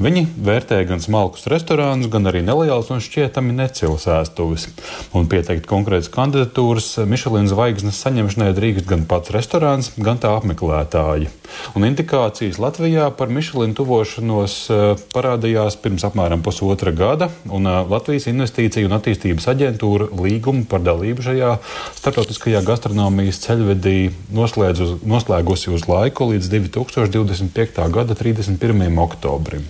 Viņi 0.00 0.22
vērtē 0.40 0.78
gan 0.88 1.02
smalkus 1.04 1.44
restorānus, 1.52 2.08
gan 2.08 2.24
arī 2.30 2.40
nelielus 2.40 2.88
un 2.94 3.02
šķietami 3.04 3.52
necilus 3.58 4.06
ēstuves. 4.08 4.70
Un 5.12 5.28
pieteikt 5.28 5.68
konkrētas 5.68 6.08
kandidatūras 6.14 6.94
Michelin 7.04 7.50
zvaigznes 7.50 8.00
saņemšanai 8.06 8.54
drīkst 8.56 8.88
gan 8.88 9.04
pats 9.04 9.34
restorāns, 9.36 9.92
gan 10.00 10.16
tā 10.22 10.32
apmeklētāji. 10.38 11.28
Un 11.76 11.84
indikācijas 11.84 12.56
Latvijā 12.56 13.10
par 13.18 13.28
Michelin 13.28 13.76
tuvošanos 13.76 14.56
eh, 14.72 14.86
parādījās 15.12 15.76
pirms 15.84 16.08
apmēram 16.08 16.40
pusotra 16.40 16.94
gada, 16.96 17.28
un 17.52 17.68
eh, 17.68 17.78
Latvijas 17.92 18.30
Investīciju 18.32 18.88
un 18.88 18.96
attīstības 18.96 19.52
aģentūra 19.52 20.08
līgumu 20.24 20.64
par 20.72 20.80
dalību 20.88 21.28
šajā 21.28 21.52
starptautiskajā 22.00 22.64
gastronomijas 22.64 23.44
ceļvedī 23.44 24.05
bija 24.06 24.36
noslēdzu, 24.36 25.00
noslēgusi 25.06 25.70
uz 25.74 25.86
laiku 25.88 26.30
līdz 26.30 26.48
2025. 26.52 27.82
gada 27.92 28.14
31. 28.14 28.98
oktobrim. 29.02 29.66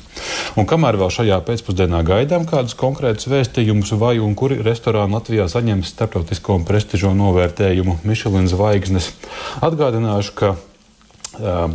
Un 0.56 0.68
kamēr 0.68 0.98
vēl 1.00 1.10
šajā 1.12 1.40
pēcpusdienā 1.46 2.02
gaidām 2.06 2.46
kādus 2.48 2.76
konkrētus 2.78 3.28
vēstījumus, 3.32 3.92
vai 4.00 4.16
un 4.22 4.34
kuri 4.38 4.60
restorāni 4.64 5.16
Latvijā 5.16 5.48
saņems 5.48 5.92
starptautisko 5.94 6.60
un 6.60 6.64
prestižo 6.68 7.12
novērtējumu 7.16 8.00
Michelin 8.04 8.48
zvaigznes, 8.50 9.12
atgādināšu, 9.64 10.36
ka 10.36 10.56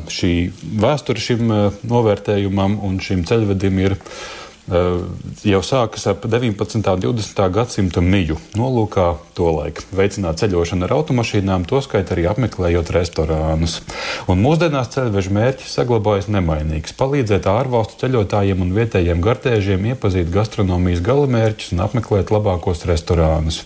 šī 0.10 0.34
vēsture 0.82 1.22
šim 1.22 1.52
novērtējumam 1.86 2.80
un 2.82 2.98
šim 3.04 3.26
ceļvedim 3.30 3.82
ir 3.84 3.98
jau 4.70 5.62
sākas 5.66 6.06
ap 6.12 6.26
19. 6.30 6.78
un 6.78 7.02
20. 7.02 7.42
gadsimta 7.52 8.02
miju 8.02 8.38
nolūkā 8.54 9.08
tolaik 9.36 9.82
veicināt 9.96 10.42
ceļošanu 10.44 10.86
ar 10.86 10.94
automašīnām, 11.00 11.66
tostarp 11.70 12.14
arī 12.14 12.28
apmeklējot 12.30 12.92
restorānus. 12.94 13.80
Un 14.30 14.44
mūsdienās 14.46 14.94
ceļveža 14.94 15.34
mērķis 15.34 15.76
saglabājas 15.80 16.30
nemainīgs- 16.30 16.96
palīdzēt 17.02 17.50
ārvalstu 17.50 18.06
ceļotājiem 18.06 18.62
un 18.62 18.74
vietējiem 18.78 19.22
gartēžiem 19.22 19.92
iepazīt 19.96 20.32
gastronomijas 20.32 21.02
galamērķus 21.02 21.74
un 21.74 21.86
apmeklēt 21.88 22.32
labākos 22.32 22.86
restorānus. 22.86 23.64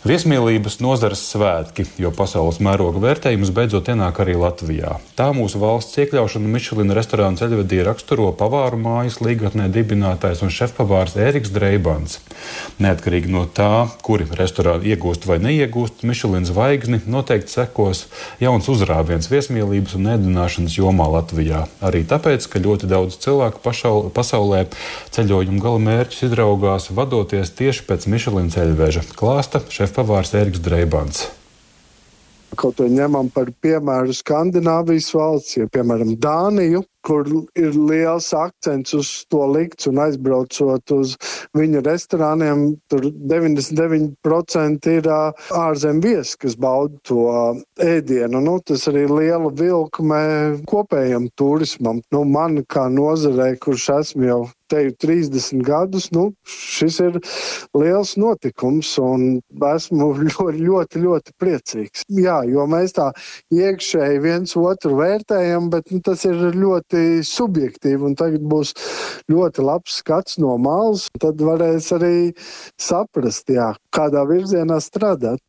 Viesmīlības 0.00 0.78
nozares 0.80 1.20
svētki, 1.28 1.84
jo 2.00 2.08
pasaules 2.16 2.56
mēroga 2.64 3.02
vērtējums 3.02 3.50
beidzot 3.52 3.90
ienāk 3.92 4.22
arī 4.22 4.32
Latvijā. 4.40 4.94
Tā 5.12 5.26
mūsu 5.36 5.58
valsts 5.60 5.98
iekļaušana 6.00 6.48
Mišelina 6.48 6.94
restorāna 6.96 7.36
ceļvedī 7.36 7.82
raksturo 7.84 8.30
pavāru 8.32 8.78
mājas 8.80 9.18
līgatnē 9.20 9.66
dibinātājs 9.74 10.40
un 10.40 10.48
šefpavārs 10.56 11.18
Ēriks 11.20 11.52
Dreibans. 11.52 12.16
Neatkarīgi 12.80 13.28
no 13.28 13.42
tā, 13.44 13.90
kuri 14.00 14.24
restorāni 14.38 14.94
iegūst 14.94 15.26
vai 15.28 15.36
neiegūst 15.44 16.00
Mišelina 16.08 16.48
zvaigzni, 16.48 17.02
noteikti 17.04 17.52
sekos 17.58 18.06
jauns 18.40 18.72
uzrāviens 18.72 19.28
viesmīlības 19.28 19.98
un 20.00 20.14
ēdināšanas 20.14 20.78
jomā 20.80 21.10
Latvijā. 21.12 21.66
Arī 21.84 22.06
tāpēc, 22.08 22.48
ka 22.48 22.64
ļoti 22.64 22.88
daudz 22.88 23.20
cilvēku 23.20 23.60
pašaul, 23.68 24.08
pasaulē 24.16 24.64
ceļojumu 25.12 25.60
gala 25.60 25.84
mērķus 25.90 26.24
izraugās 26.30 26.88
vadoties 26.88 27.52
tieši 27.60 27.84
pēc 27.92 28.08
Mišelina 28.08 28.56
ceļveža 28.56 29.04
klāsta 29.12 29.60
šefpavārs 29.90 30.34
Eriks 30.38 30.62
Dreibans. 30.62 31.26
Kaut 32.58 32.78
vai 32.82 32.90
ņemam 32.90 33.30
par 33.34 33.50
piemēru 33.62 34.14
Skandināvijas 34.14 35.10
valsts, 35.14 35.56
ja 35.58 35.66
piemēram 35.70 36.14
Dāniju, 36.18 36.82
kur 37.10 37.26
ir 37.58 37.74
liels 37.74 38.28
akcents 38.36 38.94
uz 38.94 39.08
to 39.32 39.42
likts 39.50 39.88
un 39.90 39.98
aizbraucot 40.04 40.92
uz 40.94 41.16
viņu 41.58 41.82
restorāniem, 41.82 42.62
tur 42.90 43.08
99% 43.32 44.90
ir 44.92 45.10
ārzem 45.10 45.98
viesi, 46.04 46.38
kas 46.44 46.54
bauda 46.54 47.00
to 47.10 47.26
ēdienu. 47.82 48.44
Nu, 48.46 48.60
tas 48.62 48.86
arī 48.92 49.08
liela 49.10 49.50
vilkme 49.50 50.22
kopējam 50.70 51.26
turismam. 51.34 52.04
Nu, 52.14 52.22
man 52.22 52.62
kā 52.70 52.86
nozarei, 52.92 53.56
kurš 53.58 53.90
esmu 53.98 54.30
jau 54.30 54.40
teju 54.70 54.94
30 55.02 55.62
gadus, 55.66 56.08
nu, 56.14 56.28
šis 56.46 57.00
ir 57.02 57.18
liels 57.76 58.14
notikums 58.20 58.92
un 59.02 59.40
esmu 59.72 60.10
ļoti, 60.28 60.62
ļoti, 60.62 61.02
ļoti 61.04 61.34
priecīgs. 61.42 62.06
Jā, 62.14 62.40
jo 62.48 62.66
mēs 62.70 62.94
tā 62.96 63.10
iekšēji 63.54 64.22
viens 64.22 64.54
otru 64.58 65.00
vērtējam, 65.00 65.70
bet 65.74 65.90
nu, 65.94 66.02
tas 66.06 66.24
ir 66.28 66.38
ļoti 66.54 66.99
ļoti 67.00 67.26
subjektīvi, 67.26 68.02
un 68.04 68.16
tagad 68.16 68.42
būs 68.42 68.74
ļoti 69.30 69.64
labs 69.64 70.00
skats 70.00 70.38
no 70.38 70.56
malas. 70.58 71.08
Tad 71.20 71.40
varēs 71.40 71.92
arī 71.96 72.32
saprast, 72.78 73.48
jā, 73.48 73.74
kādā 73.92 74.26
virzienā 74.28 74.80
strādāt. 74.80 75.40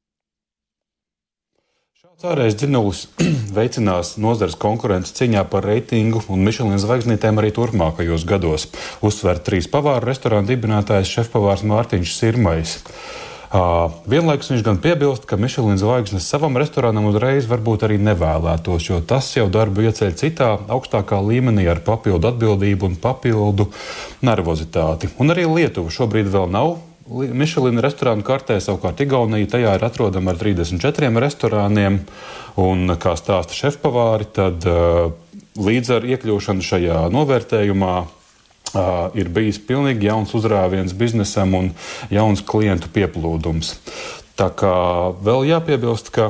Cārējais 2.21 2.53
dzinulis 2.53 3.07
veicinās 3.57 4.17
nozares 4.21 4.53
konkurences 4.55 5.15
cīņā 5.17 5.41
par 5.49 5.65
reitingu 5.65 6.21
un 6.29 6.43
Michelin 6.45 6.77
zvaigznītēm 6.77 7.39
arī 7.41 7.49
turpmākajos 7.55 8.27
gados, 8.29 8.67
uzsver 9.01 9.41
trīs 9.41 9.65
pavāru 9.71 10.05
restorāna 10.05 10.45
dibinātājs 10.51 11.09
šefpavārs 11.09 11.65
Mārtiņš 11.65 12.13
Sirmais. 12.13 12.77
Vienlaikus 13.51 14.47
viņš 14.53 14.61
gan 14.63 14.77
piebilst, 14.79 15.25
ka 15.27 15.35
Michelin 15.35 15.75
zvaigznes 15.79 16.23
savam 16.23 16.55
restorānam 16.55 17.09
uzreiz 17.09 17.49
varbūt 17.51 17.83
arī 17.83 17.97
nevēlētos, 17.99 18.85
jo 18.87 19.01
tas 19.03 19.27
jau 19.35 19.49
darbu 19.51 19.83
ieceļ 19.89 20.13
citā, 20.15 20.53
augstākā 20.71 21.19
līmenī 21.19 21.65
ar 21.67 21.81
papildu 21.83 22.29
atbildību 22.31 22.87
un 22.87 22.95
papildu 22.95 23.67
nervozitāti. 24.23 25.11
Un 25.19 25.35
arī 25.35 25.49
Lietuva 25.51 25.91
šobrīd 25.91 26.31
vēl 26.31 26.47
nav 26.53 26.77
Michelin 27.11 27.81
restorānu 27.83 28.23
kartē, 28.23 28.55
savukārt 28.63 29.03
Igaunija 29.03 29.49
tajā 29.57 29.75
ir 29.75 29.83
atrodama 29.83 30.31
ar 30.31 30.39
34 30.39 31.11
restorāniem. 31.19 31.99
Un, 32.61 32.95
kā 32.95 33.17
stāsta 33.19 33.57
šefpavāri, 33.57 34.29
tad 34.31 34.63
līdz 35.59 35.93
ar 35.97 36.07
iekļūšanu 36.07 36.63
šajā 36.63 37.03
novērtējumā 37.11 37.95
Uh, 38.71 39.09
ir 39.19 39.27
bijis 39.27 39.57
pilnīgi 39.67 40.07
jauns 40.07 40.31
uzrāviens 40.37 40.93
biznesam 40.95 41.57
un 41.57 41.65
jauns 42.07 42.39
klientu 42.47 42.87
pieplūdums. 42.95 43.73
Tā 44.39 44.47
kā 44.55 44.75
vēl 45.19 45.49
jāpiebilst, 45.49 46.07
ka 46.15 46.29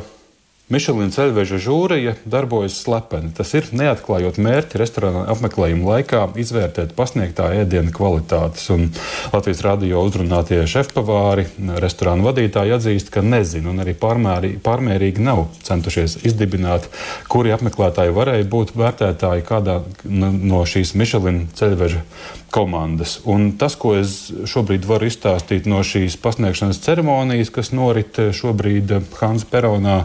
Mišelīna 0.71 1.11
ceļveža 1.11 1.57
žūrija 1.59 2.13
darbojas 2.23 2.77
slepeni. 2.79 3.33
Tas 3.35 3.49
ir 3.57 3.65
neatklājot 3.75 4.37
mērķi 4.39 4.79
restorāna 4.79 5.25
apmeklējuma 5.33 5.89
laikā, 5.89 6.21
izvērtēt 6.39 6.93
pasniegtā 6.95 7.49
ēdiena 7.59 7.91
kvalitātes. 7.91 8.69
Un 8.71 8.87
Latvijas 9.33 9.65
radio 9.65 10.05
uzrunātie 10.07 10.61
šefpavāri, 10.71 11.49
restorāna 11.83 12.23
vadītāji 12.29 12.75
atzīst, 12.77 13.11
ka 13.11 13.23
nezina 13.25 13.73
un 13.73 13.83
arī 13.83 13.97
pārmērī, 13.99 14.53
pārmērīgi 14.63 15.25
nav 15.27 15.49
centušies 15.67 16.21
izdibināt, 16.29 16.87
kuri 17.31 17.51
apmeklētāji 17.57 18.15
varēja 18.15 18.47
būt 18.51 18.71
vērtētāji 18.79 19.47
kādā 19.47 19.81
no 20.07 20.63
šīs 20.63 20.95
Mišelīna 20.95 21.49
ceļveža 21.59 22.05
komandas. 22.51 23.17
Un 23.27 23.53
tas, 23.59 23.75
ko 23.79 23.95
es 23.99 24.29
šobrīd 24.47 24.87
varu 24.87 25.07
izstāstīt 25.11 25.67
no 25.71 25.81
šīs 25.87 26.15
pasniegšanas 26.21 26.79
ceremonijas, 26.83 27.51
kas 27.51 27.71
norit 27.75 28.19
šobrīd 28.35 28.91
Hansa 29.19 29.47
Peronā, 29.51 29.97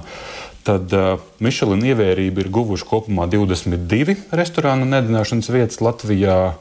tad 0.66 0.92
uh, 0.94 1.20
Michelin 1.42 1.84
ievērību 1.86 2.42
ir 2.42 2.52
guvuši 2.52 2.86
kopumā 2.90 3.28
22 3.30 4.16
restorānu 4.34 4.88
nedināšanas 4.90 5.50
vietas 5.54 5.82
Latvijā. 5.84 6.56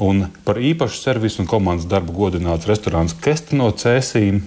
Un 0.00 0.22
par 0.46 0.56
īpašu 0.62 0.96
servisu 0.96 1.42
un 1.42 1.48
komandas 1.50 1.88
darbu 1.90 2.14
godināts 2.16 2.68
restorāns 2.70 3.12
Kestino 3.20 3.68
Cēsīm, 3.76 4.38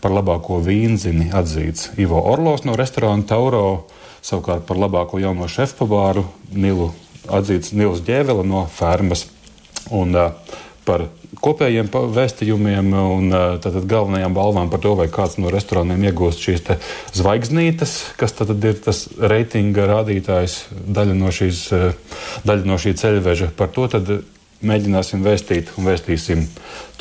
par 0.00 0.14
labāko 0.14 0.60
vīnzini 0.64 1.28
atzīts 1.36 1.90
Ivo 2.00 2.22
Orlos 2.32 2.62
no 2.64 2.78
restorāna 2.78 3.26
Tauro, 3.28 3.90
savukārt 4.24 4.64
par 4.68 4.80
labāko 4.80 5.20
jauno 5.20 5.50
šefpavāru 5.50 6.24
Nilu 6.54 6.92
atzīts 7.28 7.74
Nils 7.76 8.00
Ģēvela 8.06 8.46
no 8.46 8.64
fermas. 8.72 9.26
Un, 9.92 10.14
uh, 10.16 10.30
par 10.86 11.06
kopējiem 11.42 11.88
vēstījumiem 12.16 12.92
un 12.98 13.30
tātad, 13.62 13.84
galvenajām 13.88 14.34
balvām 14.36 14.70
par 14.72 14.82
to, 14.84 14.94
vai 14.98 15.08
kāds 15.12 15.38
no 15.40 15.52
restorāniem 15.52 16.08
iegūst 16.10 16.42
šīs 16.42 16.66
zvaigznītes, 17.16 17.96
kas 18.20 18.36
tad 18.38 18.52
ir 18.58 18.78
tas 18.84 19.06
reitinga 19.16 19.88
rādītājs, 19.90 20.58
daļa 20.70 21.16
no, 21.18 21.32
šīs, 21.34 21.64
daļa 22.48 22.68
no 22.68 22.78
šī 22.82 22.94
ceļveža. 23.02 23.52
Par 23.58 23.72
to 23.74 23.88
mēģināsim 24.66 25.24
vēstīt 25.26 25.74
un 25.76 25.90
vēstīsim 25.90 26.46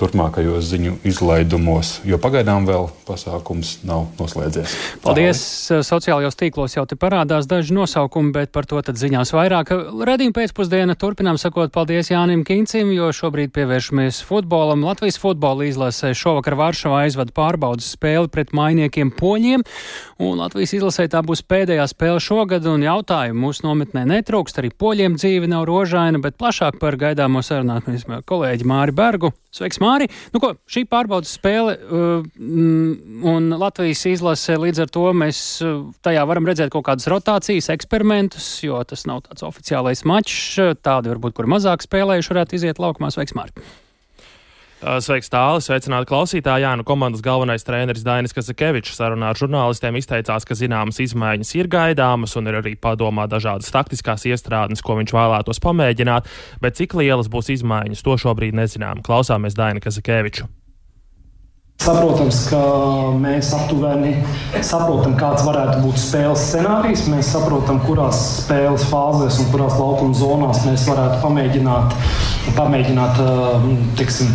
turpmākajos 0.02 0.66
ziņu 0.72 0.96
izlaidumos, 1.06 2.00
jo 2.08 2.18
pagaidām 2.22 2.66
vēl 2.66 2.88
pasākums 3.06 3.76
nav 3.86 4.08
noslēdzies. 4.18 4.74
Paldies! 5.04 5.42
Tālāk. 5.42 5.86
Sociālajos 5.86 6.38
tīklos 6.40 6.76
jau 6.78 6.86
te 6.90 6.98
parādās 6.98 7.46
daži 7.50 7.76
nosaukumi, 7.76 8.32
bet 8.34 8.52
par 8.56 8.66
to 8.70 8.82
tad 8.86 8.98
ziņās 8.98 9.34
vairāk. 9.36 9.74
Redījuma 10.08 10.38
pēcpusdiena 10.40 10.96
turpinām 10.98 11.38
sakot 11.42 11.74
paldies 11.76 12.10
Jānim 12.10 12.42
Kincim, 12.48 12.90
jo 12.96 13.12
šobrīd 13.14 13.54
pievēršamies 13.54 14.24
futbolam. 14.26 14.86
Latvijas 14.88 15.20
futbola 15.22 15.68
izlasē 15.70 16.16
šovakar 16.18 16.58
Varšavā 16.58 17.04
aizvada 17.06 17.36
pārbaudas 17.38 17.92
spēli 17.94 18.32
pret 18.32 18.56
mainiekiem 18.58 19.14
poņiem, 19.14 19.66
un 20.24 20.42
Latvijas 20.42 20.74
izlasē 20.80 21.08
tā 21.14 21.22
būs 21.26 21.46
pēdējā 21.46 21.86
spēle 21.92 22.24
šogad, 22.24 22.66
un 22.72 22.88
jautājumu 22.88 23.46
mūsu 23.46 23.68
nometnē 23.68 24.08
netrūkst, 24.16 24.62
arī 24.62 24.74
poļiem 24.74 25.20
dzīve 25.22 25.50
nav 25.52 25.68
rožaina, 25.70 26.22
bet 26.24 26.40
plašāk 26.42 26.82
par 26.82 26.98
gaidāmo 27.52 27.82
sarunāsim 27.82 28.22
kolēģi 28.28 28.68
Māri 28.68 28.96
Bergu. 28.96 29.32
Sveiks, 29.52 29.80
Māri! 29.84 30.08
Nu, 30.32 30.40
ko, 30.44 30.54
šī 30.72 30.86
pārbaudas 30.90 31.34
spēle 31.36 31.76
uh, 31.76 32.24
un 33.28 33.52
Latvijas 33.60 34.06
izlase 34.08 34.56
līdz 34.60 34.86
ar 34.86 34.94
to 34.94 35.06
mēs 35.18 35.44
uh, 35.66 35.84
tajā 36.06 36.24
varam 36.30 36.48
redzēt 36.48 36.72
kaut 36.72 36.88
kādas 36.88 37.10
rotācijas, 37.12 37.72
eksperimentus, 37.74 38.50
jo 38.64 38.80
tas 38.88 39.06
nav 39.10 39.26
tāds 39.28 39.46
oficiālais 39.48 40.06
mačs. 40.08 40.56
Tādi 40.82 41.12
varbūt, 41.12 41.36
kur 41.38 41.52
mazāk 41.52 41.84
spēlējuši, 41.84 42.36
varētu 42.36 42.60
iziet 42.60 42.84
laukumā. 42.84 43.12
Sveiks, 43.12 43.36
Māri! 43.38 43.72
Sveiks, 44.82 45.30
tālāk, 45.30 45.62
sveicināti 45.62 46.08
klausītāji. 46.10 46.64
Jā, 46.66 46.72
nu 46.74 46.82
komandas 46.88 47.22
galvenais 47.22 47.62
treneris 47.62 48.02
Dainis 48.02 48.34
Kazakevičs 48.34 48.96
sarunā 48.98 49.30
ar 49.30 49.38
žurnālistiem 49.38 50.00
izteicās, 50.00 50.48
ka 50.48 50.58
zināmas 50.58 50.98
izmaiņas 51.04 51.52
ir 51.60 51.70
gaidāmas 51.70 52.34
un 52.40 52.50
ir 52.50 52.58
arī 52.64 52.74
padomā 52.82 53.28
dažādas 53.30 53.70
taktiskās 53.70 54.26
iestrādes, 54.26 54.82
ko 54.82 54.96
viņš 54.98 55.14
vēlētos 55.14 55.62
pamēģināt, 55.62 56.26
bet 56.66 56.80
cik 56.80 56.96
lielas 56.98 57.30
būs 57.30 57.52
izmaiņas, 57.54 58.02
to 58.02 58.18
šobrīd 58.24 58.58
nezinām. 58.58 59.04
Klausāmies 59.06 59.54
Daina 59.60 59.84
Kazakeviču. 59.84 60.50
Saprotams, 61.82 62.40
ka 62.50 62.62
mēs 63.22 63.52
aptuveni 63.58 64.16
saprotam, 64.66 65.14
kāds 65.18 65.46
varētu 65.46 65.80
būt 65.86 65.98
spēles 65.98 66.44
scenārijs. 66.52 67.08
Mēs 67.10 67.32
saprotam, 67.34 67.80
kurās 67.86 68.20
spēles 68.44 68.86
fāzēs 68.90 69.40
un 69.42 69.50
kurās 69.54 69.78
laukuma 69.82 70.18
zonās 70.18 70.62
mēs 70.66 70.86
varētu 70.90 71.22
pamēģināt, 71.24 71.96
pamēģināt 72.60 73.24
teiksim, 73.98 74.30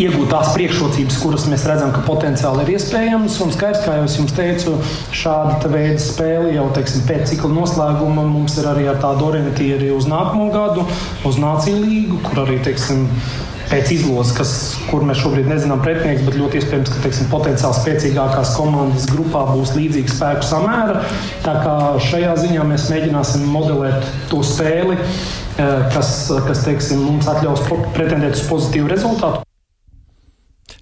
iegūt 0.00 0.30
tās 0.32 0.52
priekšrocības, 0.56 1.18
kuras 1.22 1.46
mēs 1.50 1.66
redzam, 1.68 1.92
ka 1.94 2.02
potenciāli 2.06 2.64
ir 2.64 2.74
iespējamas. 2.74 3.38
Un 3.44 3.54
skaidrs, 3.54 3.84
kā 3.86 3.98
jau 3.98 4.08
es 4.08 4.18
jums 4.18 4.34
teicu, 4.36 4.76
šāda 5.14 5.70
veida 5.70 6.00
spēle 6.02 6.54
jau 6.56 6.66
teiksim, 6.74 7.06
pēc 7.08 7.30
cikla 7.30 7.52
noslēguma 7.54 8.26
mums 8.26 8.58
ir 8.60 8.70
arī 8.72 8.88
ar 8.90 9.00
tādu 9.02 9.30
orientīru 9.30 9.94
uz 9.94 10.08
nākamo 10.10 10.50
gadu, 10.54 10.86
uz 11.28 11.40
Nāciju 11.44 11.82
līgu, 11.84 12.20
kur 12.24 12.44
arī 12.44 12.56
teiksim, 12.64 13.06
pēc 13.70 13.90
izlozes, 13.94 14.32
kas, 14.36 14.50
kur 14.90 15.04
mēs 15.06 15.20
šobrīd 15.22 15.48
nezinām 15.48 15.82
pretinieks, 15.84 16.24
bet 16.26 16.36
ļoti 16.38 16.60
iespējams, 16.60 16.92
ka 16.92 17.04
teiksim, 17.04 17.30
potenciāli 17.32 17.78
spēcīgākās 17.78 18.52
komandas 18.58 19.06
grupā 19.10 19.46
būs 19.52 19.74
līdzīga 19.78 20.12
spēku 20.12 20.48
samēra. 20.50 21.00
Tā 21.46 21.56
kā 21.62 21.78
šajā 22.10 22.36
ziņā 22.42 22.66
mēs 22.70 22.90
mēģināsim 22.92 23.48
modelēt 23.54 24.12
to 24.32 24.42
spēli, 24.46 24.98
eh, 24.98 25.88
kas, 25.94 26.14
kas 26.48 26.64
teiksim, 26.66 27.02
mums 27.06 27.30
atļaus 27.30 27.66
pretendēt 27.96 28.38
uz 28.38 28.46
pozitīvu 28.50 28.92
rezultātu. 28.92 29.44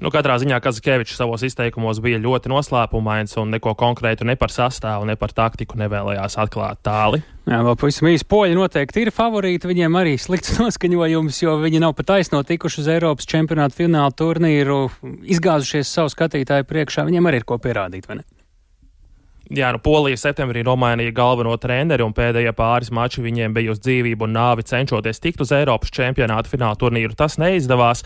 Nu, 0.03 0.11
katrā 0.11 0.34
ziņā 0.42 0.57
Kazakēvičs 0.59 1.14
savos 1.14 1.44
izteikumos 1.46 2.00
bija 2.03 2.18
ļoti 2.18 2.50
noslēpumains 2.50 3.36
un 3.38 3.53
neko 3.55 3.76
konkrētu 3.78 4.26
ne 4.26 4.34
par 4.34 4.50
sastāvu, 4.50 5.07
ne 5.07 5.14
par 5.18 5.30
taktiku 5.36 5.78
nevēlējās 5.78 6.34
atklāt 6.42 6.80
tāli. 6.82 7.20
Jā, 7.46 7.61
vēl 7.62 7.78
pavisam 7.78 8.11
īsi 8.11 8.26
poļi 8.26 8.59
noteikti 8.59 9.05
ir 9.05 9.12
favorīti. 9.14 9.70
Viņiem 9.70 10.00
arī 10.00 10.16
slikts 10.18 10.57
noskaņojums, 10.62 11.38
jo 11.44 11.55
viņi 11.62 11.84
nav 11.86 11.94
pat 11.98 12.11
taisno 12.16 12.42
tikuši 12.46 12.82
uz 12.82 12.90
Eiropas 12.96 13.30
čempionāta 13.30 13.78
fināla 13.78 14.11
turnīru, 14.18 14.84
izgāzušies 15.22 15.94
savu 15.94 16.11
skatītāju 16.11 16.66
priekšā. 16.66 17.07
Viņiem 17.07 17.30
arī 17.30 17.44
ir 17.44 17.46
ko 17.46 17.62
pierādīt, 17.62 18.11
vai 18.11 18.24
ne? 18.24 18.26
Jā, 19.53 19.68
nu, 19.74 19.76
Polija 19.84 20.16
septembrī 20.16 20.62
nomainīja 20.64 21.12
galveno 21.12 21.53
treneri, 21.61 22.00
un 22.00 22.14
pēdējie 22.16 22.55
pāris 22.57 22.88
mači 22.94 23.20
viņiem 23.20 23.53
bija 23.53 23.74
uz 23.74 23.82
dzīvību 23.84 24.24
un 24.24 24.32
nāvi 24.32 24.64
cenšoties 24.64 25.18
tikt 25.20 25.42
uz 25.44 25.50
Eiropas 25.53 25.90
čempionāta 25.92 26.48
fināla 26.48 26.78
turnīru. 26.80 27.12
Tas 27.18 27.36
neizdevās, 27.36 28.00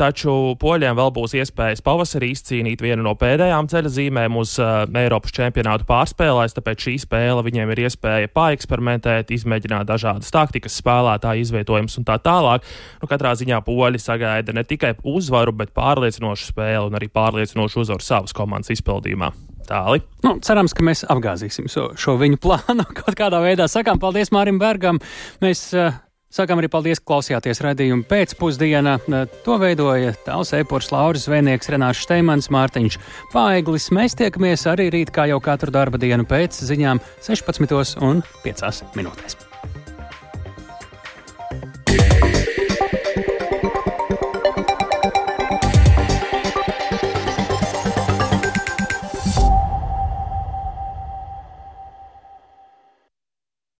taču 0.00 0.54
poļiem 0.56 0.96
vēl 0.96 1.10
būs 1.18 1.34
iespējas 1.36 1.84
pavasarī 1.84 2.30
izcīnīt 2.32 2.80
vienu 2.80 3.04
no 3.04 3.12
pēdējām 3.20 3.68
ceļa 3.68 3.92
zīmēm 3.92 4.38
uz 4.40 4.54
uh, 4.56 4.86
Eiropas 5.02 5.36
čempionātu 5.36 5.84
pārspēlēs, 5.90 6.56
tāpēc 6.56 6.86
šī 6.86 6.94
spēle 7.04 7.44
viņiem 7.44 7.74
ir 7.74 7.82
iespēja 7.84 8.32
paeksperimentēt, 8.32 9.34
izmēģināt 9.36 9.90
dažādas 9.90 10.32
taktikas, 10.32 10.78
spēlētāju 10.80 11.44
izvietojumus 11.44 11.98
un 12.00 12.08
tā 12.08 12.16
tālāk. 12.24 12.64
Nu, 13.02 13.10
katrā 13.10 13.34
ziņā 13.36 13.60
poļi 13.68 14.00
sagaida 14.00 14.56
ne 14.56 14.64
tikai 14.64 14.94
uzvaru, 15.04 15.52
bet 15.60 15.76
pārliecinošu 15.76 16.54
spēli 16.54 16.88
un 16.88 16.96
arī 16.96 17.12
pārliecinošu 17.12 17.84
uzvaru 17.84 18.08
savas 18.08 18.32
komandas 18.36 18.72
izpildījumā. 18.78 19.34
Tāli. 19.66 20.02
Nu, 20.24 20.36
cerams, 20.46 20.74
ka 20.76 20.86
mēs 20.86 21.04
apgāzīsim 21.10 21.70
šo, 21.72 21.90
šo 21.98 22.16
viņu 22.20 22.40
plānu 22.42 22.86
kaut 23.00 23.18
kādā 23.18 23.42
veidā. 23.44 23.68
Sakām 23.70 24.02
paldies 24.02 24.32
Mārim 24.34 24.60
Bergam. 24.62 25.02
Mēs 25.44 25.68
uh, 25.76 25.94
Sakām 26.36 26.58
arī 26.60 26.68
paldies, 26.68 26.98
ka 27.00 27.14
klausījāties 27.14 27.62
raidījumu 27.64 28.04
pēcpusdienā. 28.10 28.96
To 29.46 29.56
veidoja 29.62 30.12
Tāls 30.26 30.52
Eipors, 30.58 30.90
Lauris 30.92 31.24
Zvēnieks, 31.28 31.70
Renāšs 31.72 32.02
Steimans, 32.04 32.50
Mārtiņš 32.52 32.98
Paeglis. 33.32 33.88
Mēs 33.94 34.18
tiekamies 34.18 34.66
arī 34.68 34.90
rīt, 34.92 35.14
kā 35.14 35.30
jau 35.30 35.40
katru 35.40 35.72
darba 35.72 36.02
dienu 36.02 36.28
pēc 36.28 36.60
ziņām 36.66 37.00
16 37.24 38.00
un 38.04 38.24
5 38.44 38.88
minūtēs. 38.98 39.45